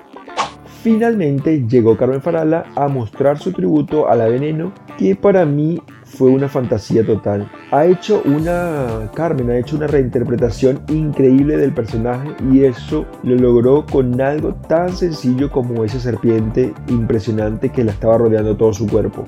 Finalmente 0.82 1.66
llegó 1.68 1.98
Carmen 1.98 2.22
Farala 2.22 2.66
a 2.76 2.88
mostrar 2.88 3.40
su 3.40 3.52
tributo 3.52 4.08
a 4.10 4.16
la 4.16 4.28
veneno, 4.28 4.74
que 4.98 5.16
para 5.16 5.46
mí 5.46 5.82
fue 6.06 6.30
una 6.30 6.48
fantasía 6.48 7.06
total. 7.06 7.50
Ha 7.72 7.86
hecho 7.86 8.22
una, 8.26 9.10
Carmen 9.13 9.50
ha 9.50 9.58
hecho 9.58 9.76
una 9.76 9.88
reinterpretación 9.88 10.82
increíble 10.88 11.58
del 11.58 11.74
personaje 11.74 12.30
y 12.52 12.63
eso 12.63 13.06
lo 13.24 13.36
logró 13.36 13.86
con 13.86 14.22
algo 14.22 14.54
tan 14.54 14.96
sencillo 14.96 15.52
como 15.52 15.84
esa 15.84 16.00
serpiente 16.00 16.74
impresionante 16.88 17.70
que 17.70 17.84
la 17.84 17.92
estaba 17.92 18.18
rodeando 18.18 18.56
todo 18.56 18.72
su 18.72 18.88
cuerpo. 18.88 19.28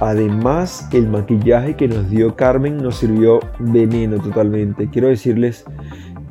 Además, 0.00 0.88
el 0.92 1.08
maquillaje 1.08 1.76
que 1.76 1.86
nos 1.86 2.08
dio 2.08 2.34
Carmen 2.34 2.78
nos 2.78 2.96
sirvió 2.96 3.40
veneno 3.58 4.18
totalmente. 4.18 4.88
Quiero 4.88 5.08
decirles, 5.08 5.64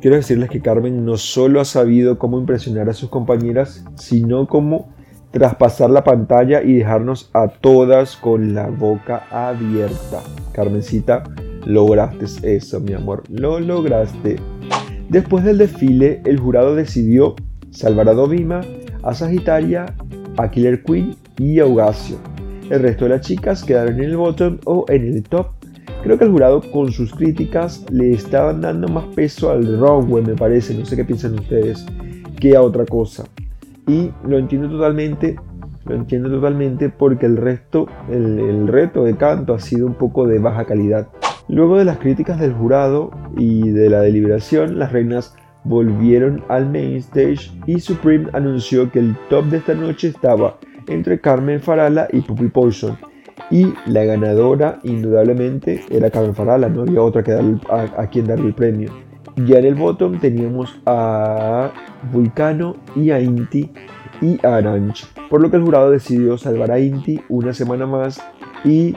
quiero 0.00 0.16
decirles 0.16 0.50
que 0.50 0.60
Carmen 0.60 1.04
no 1.04 1.16
solo 1.16 1.60
ha 1.60 1.64
sabido 1.64 2.18
cómo 2.18 2.38
impresionar 2.38 2.88
a 2.88 2.94
sus 2.94 3.10
compañeras, 3.10 3.84
sino 3.96 4.46
cómo 4.46 4.92
traspasar 5.30 5.90
la 5.90 6.04
pantalla 6.04 6.62
y 6.62 6.74
dejarnos 6.74 7.30
a 7.34 7.48
todas 7.48 8.16
con 8.16 8.54
la 8.54 8.68
boca 8.68 9.26
abierta. 9.30 10.22
Carmencita, 10.52 11.22
lograste 11.64 12.56
eso, 12.56 12.80
mi 12.80 12.94
amor, 12.94 13.22
lo 13.28 13.60
lograste. 13.60 14.36
Después 15.08 15.44
del 15.44 15.58
desfile, 15.58 16.22
el 16.24 16.38
jurado 16.38 16.74
decidió 16.74 17.34
salvar 17.70 18.08
a 18.08 18.14
Dovima, 18.14 18.62
a 19.02 19.14
Sagitaria, 19.14 19.86
a 20.36 20.50
Killer 20.50 20.82
Queen 20.82 21.16
y 21.38 21.60
a 21.60 21.66
Ugacio. 21.66 22.16
El 22.70 22.82
resto 22.82 23.04
de 23.04 23.10
las 23.10 23.20
chicas 23.22 23.64
quedaron 23.64 23.94
en 23.94 24.04
el 24.04 24.16
bottom 24.16 24.58
o 24.64 24.84
en 24.88 25.08
el 25.08 25.22
top. 25.24 25.48
Creo 26.02 26.16
que 26.16 26.24
el 26.24 26.30
jurado 26.30 26.62
con 26.72 26.90
sus 26.92 27.12
críticas 27.14 27.84
le 27.90 28.12
estaban 28.12 28.62
dando 28.62 28.88
más 28.88 29.04
peso 29.14 29.50
al 29.50 29.78
runway, 29.78 30.24
me 30.24 30.34
parece, 30.34 30.74
no 30.74 30.86
sé 30.86 30.96
qué 30.96 31.04
piensan 31.04 31.38
ustedes, 31.38 31.84
que 32.40 32.56
a 32.56 32.62
otra 32.62 32.86
cosa. 32.86 33.24
Y 33.86 34.10
lo 34.26 34.38
entiendo 34.38 34.70
totalmente, 34.70 35.36
lo 35.84 35.94
entiendo 35.94 36.30
totalmente 36.30 36.88
porque 36.88 37.26
el 37.26 37.36
resto, 37.36 37.86
el, 38.10 38.66
reto 38.66 39.04
de 39.04 39.16
canto 39.16 39.52
ha 39.52 39.58
sido 39.58 39.86
un 39.86 39.94
poco 39.94 40.26
de 40.26 40.38
baja 40.38 40.64
calidad. 40.64 41.08
Luego 41.48 41.76
de 41.76 41.84
las 41.84 41.98
críticas 41.98 42.40
del 42.40 42.54
jurado 42.54 43.10
y 43.36 43.68
de 43.68 43.90
la 43.90 44.00
deliberación, 44.00 44.78
las 44.78 44.92
reinas 44.92 45.36
volvieron 45.64 46.42
al 46.48 46.70
main 46.70 46.96
stage 46.96 47.50
y 47.66 47.80
Supreme 47.80 48.30
anunció 48.32 48.90
que 48.90 49.00
el 49.00 49.16
top 49.28 49.44
de 49.46 49.58
esta 49.58 49.74
noche 49.74 50.08
estaba 50.08 50.56
entre 50.86 51.20
Carmen 51.20 51.60
Farala 51.60 52.08
y 52.10 52.22
Puppy 52.22 52.48
Poison. 52.48 52.96
Y 53.50 53.72
la 53.86 54.04
ganadora, 54.04 54.78
indudablemente, 54.84 55.82
era 55.90 56.10
Carmen 56.10 56.34
Farala, 56.34 56.68
no 56.68 56.82
había 56.82 57.02
otra 57.02 57.22
que 57.24 57.32
a, 57.32 57.40
a, 57.96 58.06
quien 58.08 58.26
darle 58.26 58.46
el 58.48 58.54
premio. 58.54 58.92
Ya 59.46 59.58
en 59.58 59.64
el 59.64 59.74
bottom 59.74 60.18
teníamos 60.20 60.80
a 60.86 61.72
Vulcano 62.12 62.76
y 62.94 63.10
a 63.10 63.20
Inti 63.20 63.70
y 64.22 64.38
a 64.46 64.56
Arancha, 64.56 65.06
por 65.28 65.40
lo 65.40 65.50
que 65.50 65.56
el 65.56 65.62
jurado 65.62 65.90
decidió 65.90 66.36
salvar 66.38 66.70
a 66.70 66.78
Inti 66.78 67.20
una 67.28 67.52
semana 67.52 67.86
más 67.86 68.22
y 68.64 68.94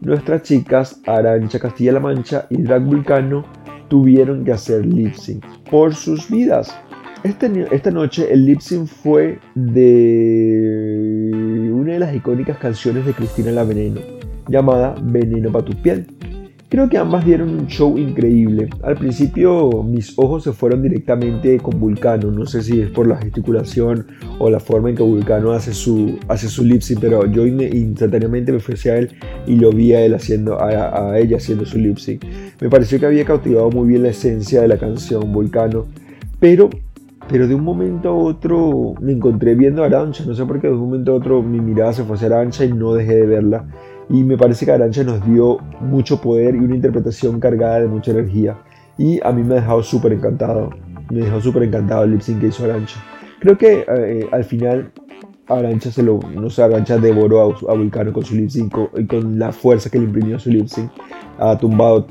nuestras 0.00 0.42
chicas 0.42 1.00
Arancha 1.06 1.58
Castilla-La 1.58 2.00
Mancha 2.00 2.46
y 2.50 2.62
Drag 2.62 2.82
Vulcano 2.82 3.44
tuvieron 3.88 4.44
que 4.44 4.52
hacer 4.52 4.86
lip 4.86 5.14
sync 5.14 5.44
por 5.70 5.94
sus 5.94 6.30
vidas. 6.30 6.74
Este 7.22 7.66
esta 7.70 7.90
noche 7.90 8.32
el 8.32 8.46
lip 8.46 8.60
sync 8.60 8.86
fue 8.86 9.38
de 9.54 11.19
una 11.80 11.94
de 11.94 11.98
las 11.98 12.14
icónicas 12.14 12.58
canciones 12.58 13.06
de 13.06 13.14
Cristina 13.14 13.50
La 13.50 13.64
Veneno, 13.64 14.00
llamada 14.48 14.94
Veneno 15.02 15.50
para 15.50 15.64
tu 15.64 15.72
piel. 15.72 16.06
Creo 16.68 16.88
que 16.88 16.98
ambas 16.98 17.24
dieron 17.24 17.48
un 17.48 17.66
show 17.66 17.98
increíble. 17.98 18.68
Al 18.84 18.94
principio 18.94 19.82
mis 19.82 20.16
ojos 20.16 20.44
se 20.44 20.52
fueron 20.52 20.82
directamente 20.82 21.58
con 21.58 21.80
Vulcano. 21.80 22.30
No 22.30 22.46
sé 22.46 22.62
si 22.62 22.80
es 22.80 22.90
por 22.90 23.08
la 23.08 23.16
gesticulación 23.16 24.06
o 24.38 24.50
la 24.50 24.60
forma 24.60 24.90
en 24.90 24.94
que 24.94 25.02
Vulcano 25.02 25.50
hace 25.50 25.72
su, 25.72 26.18
hace 26.28 26.48
su 26.48 26.62
pero 27.00 27.26
yo 27.26 27.44
instantáneamente 27.44 28.52
me 28.52 28.60
fui 28.60 28.74
hacia 28.74 28.98
él 28.98 29.10
y 29.48 29.56
lo 29.56 29.72
vi 29.72 29.94
a 29.94 30.04
él 30.04 30.14
haciendo, 30.14 30.62
a, 30.62 31.18
ella 31.18 31.38
haciendo 31.38 31.64
su 31.64 31.78
lip 31.78 31.96
sync. 31.96 32.24
Me 32.60 32.68
pareció 32.68 33.00
que 33.00 33.06
había 33.06 33.24
cautivado 33.24 33.70
muy 33.70 33.88
bien 33.88 34.04
la 34.04 34.10
esencia 34.10 34.60
de 34.60 34.68
la 34.68 34.78
canción 34.78 35.32
Vulcano, 35.32 35.86
pero 36.38 36.70
pero 37.30 37.46
de 37.46 37.54
un 37.54 37.62
momento 37.62 38.08
a 38.08 38.14
otro 38.14 38.94
me 39.00 39.12
encontré 39.12 39.54
viendo 39.54 39.84
a 39.84 39.86
Arancha, 39.86 40.24
no 40.26 40.34
sé 40.34 40.44
por 40.44 40.60
qué, 40.60 40.66
de 40.66 40.74
un 40.74 40.80
momento 40.80 41.12
a 41.12 41.14
otro 41.14 41.42
mi 41.42 41.60
mirada 41.60 41.92
se 41.92 42.02
fue 42.02 42.16
hacia 42.16 42.26
Arancha 42.26 42.64
y 42.64 42.72
no 42.72 42.92
dejé 42.92 43.14
de 43.14 43.26
verla. 43.26 43.66
Y 44.08 44.24
me 44.24 44.36
parece 44.36 44.66
que 44.66 44.72
Arancha 44.72 45.04
nos 45.04 45.24
dio 45.24 45.58
mucho 45.80 46.20
poder 46.20 46.56
y 46.56 46.58
una 46.58 46.74
interpretación 46.74 47.38
cargada 47.38 47.80
de 47.80 47.86
mucha 47.86 48.10
energía. 48.10 48.58
Y 48.98 49.24
a 49.24 49.30
mí 49.30 49.44
me 49.44 49.54
ha 49.54 49.60
dejado 49.60 49.80
súper 49.84 50.12
encantado. 50.14 50.70
Me 51.08 51.20
dejó 51.20 51.40
súper 51.40 51.62
encantado 51.62 52.02
el 52.02 52.10
lip 52.10 52.20
sync 52.20 52.40
que 52.40 52.48
hizo 52.48 52.64
Arancha. 52.64 53.00
Creo 53.38 53.56
que 53.56 53.84
eh, 53.86 54.28
al 54.32 54.42
final 54.42 54.90
Arancha 55.46 55.92
se 55.92 56.02
lo, 56.02 56.18
no 56.34 56.50
sé, 56.50 56.64
Arancha 56.64 56.98
devoró 56.98 57.42
a, 57.42 57.74
Vulcano 57.74 58.12
con 58.12 58.24
su 58.24 58.34
lip 58.34 58.50
sync 58.50 58.76
y 58.96 59.06
con 59.06 59.38
la 59.38 59.52
fuerza 59.52 59.88
que 59.88 60.00
le 60.00 60.06
imprimió 60.06 60.40
su 60.40 60.50
lip 60.50 60.66
sync. 60.66 60.90
Ha 61.38 61.56
tumbado, 61.56 62.08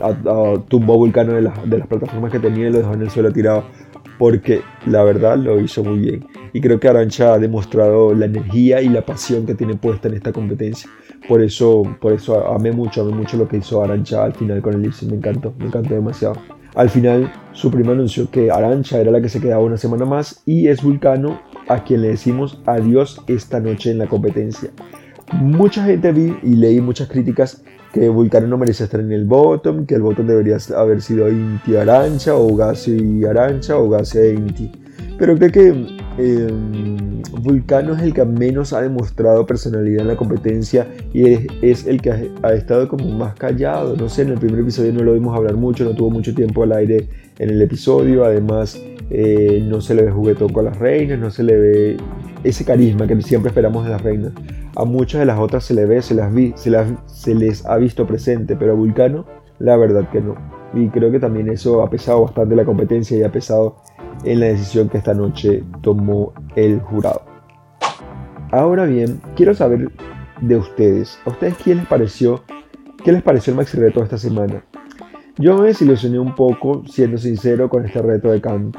a, 0.00 0.58
tumbó 0.68 0.94
a 0.94 0.96
Vulcano 0.96 1.34
de, 1.34 1.42
de, 1.66 1.78
las 1.78 1.86
plataformas 1.86 2.32
que 2.32 2.38
tenía 2.38 2.68
y 2.68 2.72
lo 2.72 2.78
dejó 2.78 2.94
en 2.94 3.02
el 3.02 3.10
suelo 3.10 3.30
tirado 3.30 3.64
porque 4.18 4.62
la 4.86 5.02
verdad 5.02 5.36
lo 5.36 5.60
hizo 5.60 5.82
muy 5.82 5.98
bien. 5.98 6.26
Y 6.52 6.60
creo 6.60 6.78
que 6.78 6.88
Arancha 6.88 7.34
ha 7.34 7.38
demostrado 7.38 8.14
la 8.14 8.26
energía 8.26 8.80
y 8.80 8.88
la 8.88 9.04
pasión 9.04 9.46
que 9.46 9.54
tiene 9.54 9.74
puesta 9.74 10.08
en 10.08 10.14
esta 10.14 10.32
competencia. 10.32 10.88
Por 11.28 11.42
eso, 11.42 11.82
por 12.00 12.12
eso 12.12 12.52
amé 12.52 12.72
mucho, 12.72 13.02
amé 13.02 13.12
mucho 13.12 13.36
lo 13.36 13.48
que 13.48 13.58
hizo 13.58 13.82
Arancha 13.82 14.24
al 14.24 14.34
final 14.34 14.60
con 14.60 14.74
el 14.74 14.82
lip 14.82 14.92
me 15.08 15.16
encantó, 15.16 15.54
me 15.58 15.66
encantó 15.66 15.94
demasiado. 15.94 16.34
Al 16.74 16.90
final, 16.90 17.32
su 17.52 17.70
prima 17.70 17.92
anunció 17.92 18.30
que 18.30 18.50
Arancha 18.50 19.00
era 19.00 19.12
la 19.12 19.20
que 19.20 19.28
se 19.28 19.40
quedaba 19.40 19.62
una 19.62 19.76
semana 19.76 20.04
más 20.04 20.42
y 20.44 20.66
es 20.68 20.82
Vulcano 20.82 21.40
a 21.68 21.84
quien 21.84 22.02
le 22.02 22.08
decimos 22.08 22.60
adiós 22.66 23.22
esta 23.28 23.60
noche 23.60 23.90
en 23.90 23.98
la 23.98 24.06
competencia. 24.06 24.70
Mucha 25.32 25.84
gente 25.84 26.12
vi 26.12 26.36
y 26.42 26.56
leí 26.56 26.80
muchas 26.80 27.08
críticas 27.08 27.62
que 27.94 28.08
Vulcano 28.08 28.48
no 28.48 28.58
merecía 28.58 28.84
estar 28.84 28.98
en 28.98 29.12
el 29.12 29.24
bottom, 29.24 29.86
que 29.86 29.94
el 29.94 30.02
bottom 30.02 30.26
debería 30.26 30.58
haber 30.76 31.00
sido 31.00 31.30
Inti 31.30 31.76
Arancha 31.76 32.34
o 32.34 32.54
Gassi 32.56 33.24
Arancha 33.24 33.78
o 33.78 33.88
Gassi 33.88 34.18
Inti. 34.30 34.72
Pero 35.16 35.36
creo 35.36 35.52
que 35.52 35.68
em, 36.18 37.22
Vulcano 37.40 37.94
es 37.94 38.02
el 38.02 38.12
que 38.12 38.24
menos 38.24 38.72
ha 38.72 38.82
demostrado 38.82 39.46
personalidad 39.46 40.00
en 40.00 40.08
la 40.08 40.16
competencia 40.16 40.88
y 41.12 41.34
es, 41.62 41.86
el 41.86 42.02
que 42.02 42.32
ha, 42.42 42.52
estado 42.52 42.88
como 42.88 43.08
más 43.10 43.34
callado. 43.34 43.94
No 43.94 44.08
sé, 44.08 44.22
en 44.22 44.30
el 44.30 44.38
primer 44.38 44.58
episodio 44.58 44.92
no 44.92 45.04
lo 45.04 45.14
vimos 45.14 45.36
hablar 45.36 45.54
mucho, 45.54 45.84
no 45.84 45.94
tuvo 45.94 46.10
mucho 46.10 46.34
tiempo 46.34 46.64
al 46.64 46.72
aire 46.72 47.08
en 47.38 47.50
el 47.50 47.62
episodio. 47.62 48.24
Además, 48.24 48.80
eh, 49.10 49.62
no 49.64 49.80
se 49.80 49.94
le 49.94 50.02
ve 50.02 50.10
juguetón 50.10 50.52
con 50.52 50.64
las 50.64 50.78
reinas, 50.78 51.18
no 51.18 51.30
se 51.30 51.42
le 51.42 51.56
ve 51.56 51.96
ese 52.42 52.64
carisma 52.64 53.06
que 53.06 53.20
siempre 53.22 53.48
esperamos 53.48 53.84
de 53.84 53.90
las 53.90 54.02
reinas. 54.02 54.32
A 54.76 54.84
muchas 54.84 55.20
de 55.20 55.26
las 55.26 55.38
otras 55.38 55.64
se 55.64 55.74
le 55.74 55.86
ve, 55.86 56.02
se 56.02 56.14
las 56.14 56.32
vi, 56.32 56.52
se, 56.56 57.34
les 57.34 57.66
ha 57.66 57.76
visto 57.76 58.06
presente, 58.06 58.56
pero 58.56 58.72
a 58.72 58.74
Vulcano, 58.74 59.24
la 59.58 59.76
verdad 59.76 60.08
que 60.10 60.20
no. 60.20 60.36
Y 60.74 60.88
creo 60.88 61.10
que 61.10 61.20
también 61.20 61.48
eso 61.48 61.82
ha 61.82 61.90
pesado 61.90 62.22
bastante 62.22 62.56
la 62.56 62.64
competencia 62.64 63.16
y 63.16 63.22
ha 63.22 63.30
pesado 63.30 63.76
en 64.24 64.40
la 64.40 64.46
decisión 64.46 64.88
que 64.88 64.98
esta 64.98 65.14
noche 65.14 65.62
tomó 65.82 66.32
el 66.56 66.80
jurado. 66.80 67.22
Ahora 68.50 68.84
bien, 68.84 69.20
quiero 69.36 69.54
saber 69.54 69.90
de 70.40 70.56
ustedes. 70.56 71.18
¿A 71.24 71.30
ustedes 71.30 71.56
qué 71.58 71.74
les 71.74 71.86
pareció? 71.86 72.42
¿Qué 73.04 73.12
les 73.12 73.22
pareció 73.22 73.52
el 73.52 73.58
maxi 73.58 73.76
reto 73.78 74.02
esta 74.02 74.18
semana? 74.18 74.64
Yo 75.36 75.58
me 75.58 75.66
desilusioné 75.66 76.20
un 76.20 76.32
poco, 76.36 76.84
siendo 76.86 77.18
sincero, 77.18 77.68
con 77.68 77.84
este 77.84 78.00
reto 78.00 78.30
de 78.30 78.40
canto. 78.40 78.78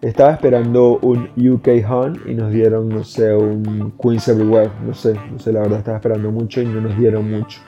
Estaba 0.00 0.32
esperando 0.32 0.98
un 1.02 1.28
UK 1.36 1.68
Han 1.86 2.18
y 2.26 2.34
nos 2.34 2.50
dieron, 2.50 2.88
no 2.88 3.04
sé, 3.04 3.34
un 3.34 3.92
Queens 4.02 4.26
Everywhere. 4.28 4.70
No 4.86 4.94
sé, 4.94 5.12
no 5.30 5.38
sé, 5.38 5.52
la 5.52 5.60
verdad 5.60 5.80
estaba 5.80 5.98
esperando 5.98 6.30
mucho 6.30 6.62
y 6.62 6.64
no 6.64 6.80
nos 6.80 6.96
dieron 6.96 7.30
mucho. 7.30 7.60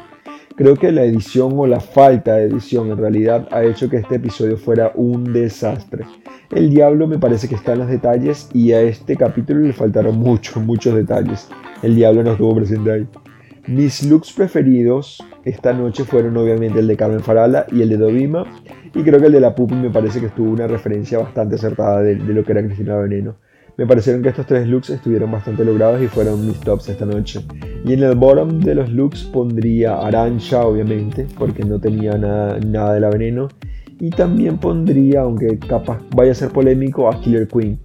Creo 0.57 0.77
que 0.77 0.93
la 0.93 1.05
edición 1.05 1.53
o 1.59 1.67
la 1.67 1.81
falta 1.81 2.37
de 2.37 2.45
edición 2.45 2.91
en 2.91 2.97
realidad 2.97 3.49
ha 3.51 3.65
hecho 3.65 3.91
que 3.91 3.99
este 3.99 4.15
episodio 4.15 4.57
fuera 4.57 4.93
un 4.95 5.31
desastre. 5.33 6.07
El 6.51 6.71
diablo 6.71 7.07
me 7.07 7.19
parece 7.19 7.49
que 7.49 7.55
está 7.55 7.75
en 7.75 7.81
los 7.81 7.89
detalles 7.89 8.49
y 8.55 8.73
a 8.73 8.81
este 8.81 9.15
capítulo 9.15 9.61
le 9.61 9.75
faltaron 9.75 10.19
muchos, 10.19 10.57
muchos 10.65 10.95
detalles. 10.95 11.51
El 11.83 11.97
diablo 11.97 12.23
no 12.23 12.33
estuvo 12.33 12.55
presente 12.55 12.93
ahí. 12.93 13.07
Mis 13.69 14.03
looks 14.05 14.33
preferidos 14.33 15.23
esta 15.45 15.73
noche 15.73 16.05
fueron 16.05 16.37
obviamente 16.37 16.81
el 16.81 16.89
de 16.89 16.97
Carmen 16.97 17.21
Farala 17.21 17.65
y 17.71 17.83
el 17.83 17.91
de 17.91 17.97
Dovima. 17.97 18.45
Y 18.93 19.03
creo 19.03 19.21
que 19.21 19.27
el 19.27 19.33
de 19.33 19.41
la 19.41 19.55
Pupi 19.55 19.75
me 19.75 19.91
parece 19.91 20.19
que 20.19 20.27
estuvo 20.27 20.51
una 20.51 20.67
referencia 20.67 21.19
bastante 21.19 21.55
acertada 21.55 22.03
de, 22.03 22.17
lo 22.17 22.45
que 22.45 22.53
era 22.53 22.65
Cristina 22.65 22.97
Veneno. 22.97 23.37
Me 23.77 23.87
parecieron 23.87 24.21
que 24.21 24.31
estos 24.31 24.47
tres 24.47 24.67
looks 24.67 24.91
estuvieron 24.91 25.31
bastante 25.31 25.65
logrados 25.65 26.03
y 26.03 26.09
fueron 26.09 26.45
mis 26.45 26.59
tops 26.59 26.89
esta 26.89 27.07
noche. 27.07 27.41
Y 27.85 27.93
en 27.93 28.03
el 28.03 28.17
bottom 28.17 28.59
de 28.59 28.75
los 28.75 28.91
looks 28.91 29.25
pondría 29.25 29.97
Arancha, 29.97 30.67
obviamente, 30.67 31.27
porque 31.39 31.65
no 31.65 31.81
tenía 31.81 32.19
nada, 32.19 32.59
nada 32.59 32.95
de 32.95 33.01
la 33.01 33.11
veneno. 33.11 33.49
Y 34.01 34.11
también 34.11 34.59
pondría, 34.59 35.21
aunque 35.21 35.59
capaz 35.61 36.01
vaya 36.15 36.33
a 36.33 36.35
ser 36.35 36.51
polémico, 36.51 37.09
a 37.09 37.21
Killer 37.21 37.47
Queen, 37.47 37.79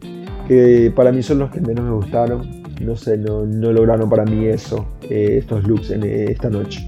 que 0.48 0.92
para 0.96 1.12
mí 1.12 1.22
son 1.22 1.38
los 1.40 1.52
que 1.52 1.62
menos 1.62 1.86
me 1.86 1.92
gustaron 1.92 2.67
no 2.82 2.96
sé, 2.96 3.18
no, 3.18 3.46
lograron 3.46 4.10
para 4.10 4.26
mí 4.26 4.46
eso, 4.46 4.86
eh, 5.10 5.38
estos 5.40 5.68
looks 5.68 5.92
en 5.92 6.04
eh, 6.04 6.26
esta 6.30 6.50
noche. 6.50 6.88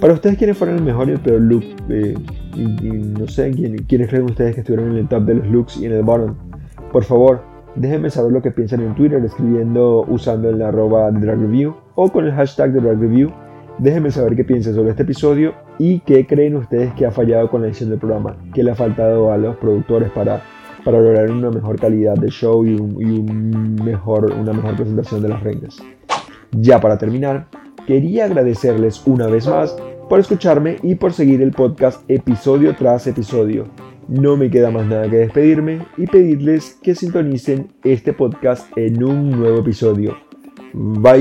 Para 0.00 0.14
ustedes, 0.14 0.38
¿quiénes 0.38 0.56
fueron 0.56 0.76
el 0.76 0.82
mejor 0.82 1.08
y 1.08 1.12
el 1.12 1.20
peor 1.20 1.40
look? 1.40 1.64
Eh, 1.88 2.14
y, 2.54 2.62
no 2.62 3.26
sé, 3.26 3.50
¿quiénes 3.52 4.08
creen 4.08 4.24
ustedes 4.24 4.54
que 4.54 4.60
estuvieron 4.60 4.92
en 4.92 4.98
el 4.98 5.08
top 5.08 5.24
de 5.24 5.34
los 5.34 5.46
looks 5.48 5.76
y 5.76 5.86
en 5.86 5.92
el 5.92 6.02
bottom? 6.02 6.34
Por 6.92 7.04
favor, 7.04 7.42
déjenme 7.74 8.10
saber 8.10 8.32
lo 8.32 8.40
que 8.40 8.50
piensan 8.50 8.80
en 8.80 8.94
Twitter 8.94 9.22
escribiendo 9.24 10.04
usando 10.08 10.50
el 10.50 10.62
arroba 10.62 11.10
Drag 11.10 11.40
Review 11.40 11.74
o 11.94 12.10
con 12.10 12.26
el 12.26 12.32
hashtag 12.32 12.72
de 12.72 12.80
Drag 12.80 13.00
Review. 13.00 13.32
Déjenme 13.78 14.10
saber 14.10 14.34
qué 14.34 14.44
piensan 14.44 14.74
sobre 14.74 14.90
este 14.90 15.02
episodio 15.02 15.54
y 15.78 16.00
qué 16.00 16.26
creen 16.26 16.56
ustedes 16.56 16.92
que 16.94 17.06
ha 17.06 17.10
fallado 17.12 17.48
con 17.50 17.62
la 17.62 17.68
edición 17.68 17.90
del 17.90 17.98
programa, 17.98 18.36
qué 18.54 18.64
le 18.64 18.72
ha 18.72 18.74
faltado 18.74 19.32
a 19.32 19.36
los 19.36 19.56
productores 19.56 20.10
para 20.10 20.42
para 20.88 21.02
lograr 21.02 21.30
una 21.30 21.50
mejor 21.50 21.78
calidad 21.78 22.14
de 22.14 22.30
show 22.30 22.64
y, 22.64 22.72
un, 22.72 23.74
mejor, 23.84 24.32
una 24.32 24.54
mejor 24.54 24.74
presentación 24.74 25.20
de 25.20 25.28
las 25.28 25.42
reinas. 25.42 25.76
Ya 26.52 26.80
para 26.80 26.96
terminar, 26.96 27.48
quería 27.86 28.24
agradecerles 28.24 29.06
una 29.06 29.26
vez 29.26 29.46
más 29.46 29.76
por 30.08 30.18
escucharme 30.18 30.76
y 30.82 30.94
por 30.94 31.12
seguir 31.12 31.42
el 31.42 31.50
podcast 31.50 32.02
episodio 32.08 32.74
tras 32.74 33.06
episodio. 33.06 33.66
No 34.08 34.38
me 34.38 34.48
queda 34.48 34.70
más 34.70 34.86
nada 34.86 35.10
que 35.10 35.16
despedirme 35.18 35.80
y 35.98 36.06
pedirles 36.06 36.78
que 36.82 36.94
sintonicen 36.94 37.70
este 37.84 38.14
podcast 38.14 38.66
en 38.78 39.04
un 39.04 39.32
nuevo 39.32 39.58
episodio. 39.58 40.16
Bye. 40.72 41.18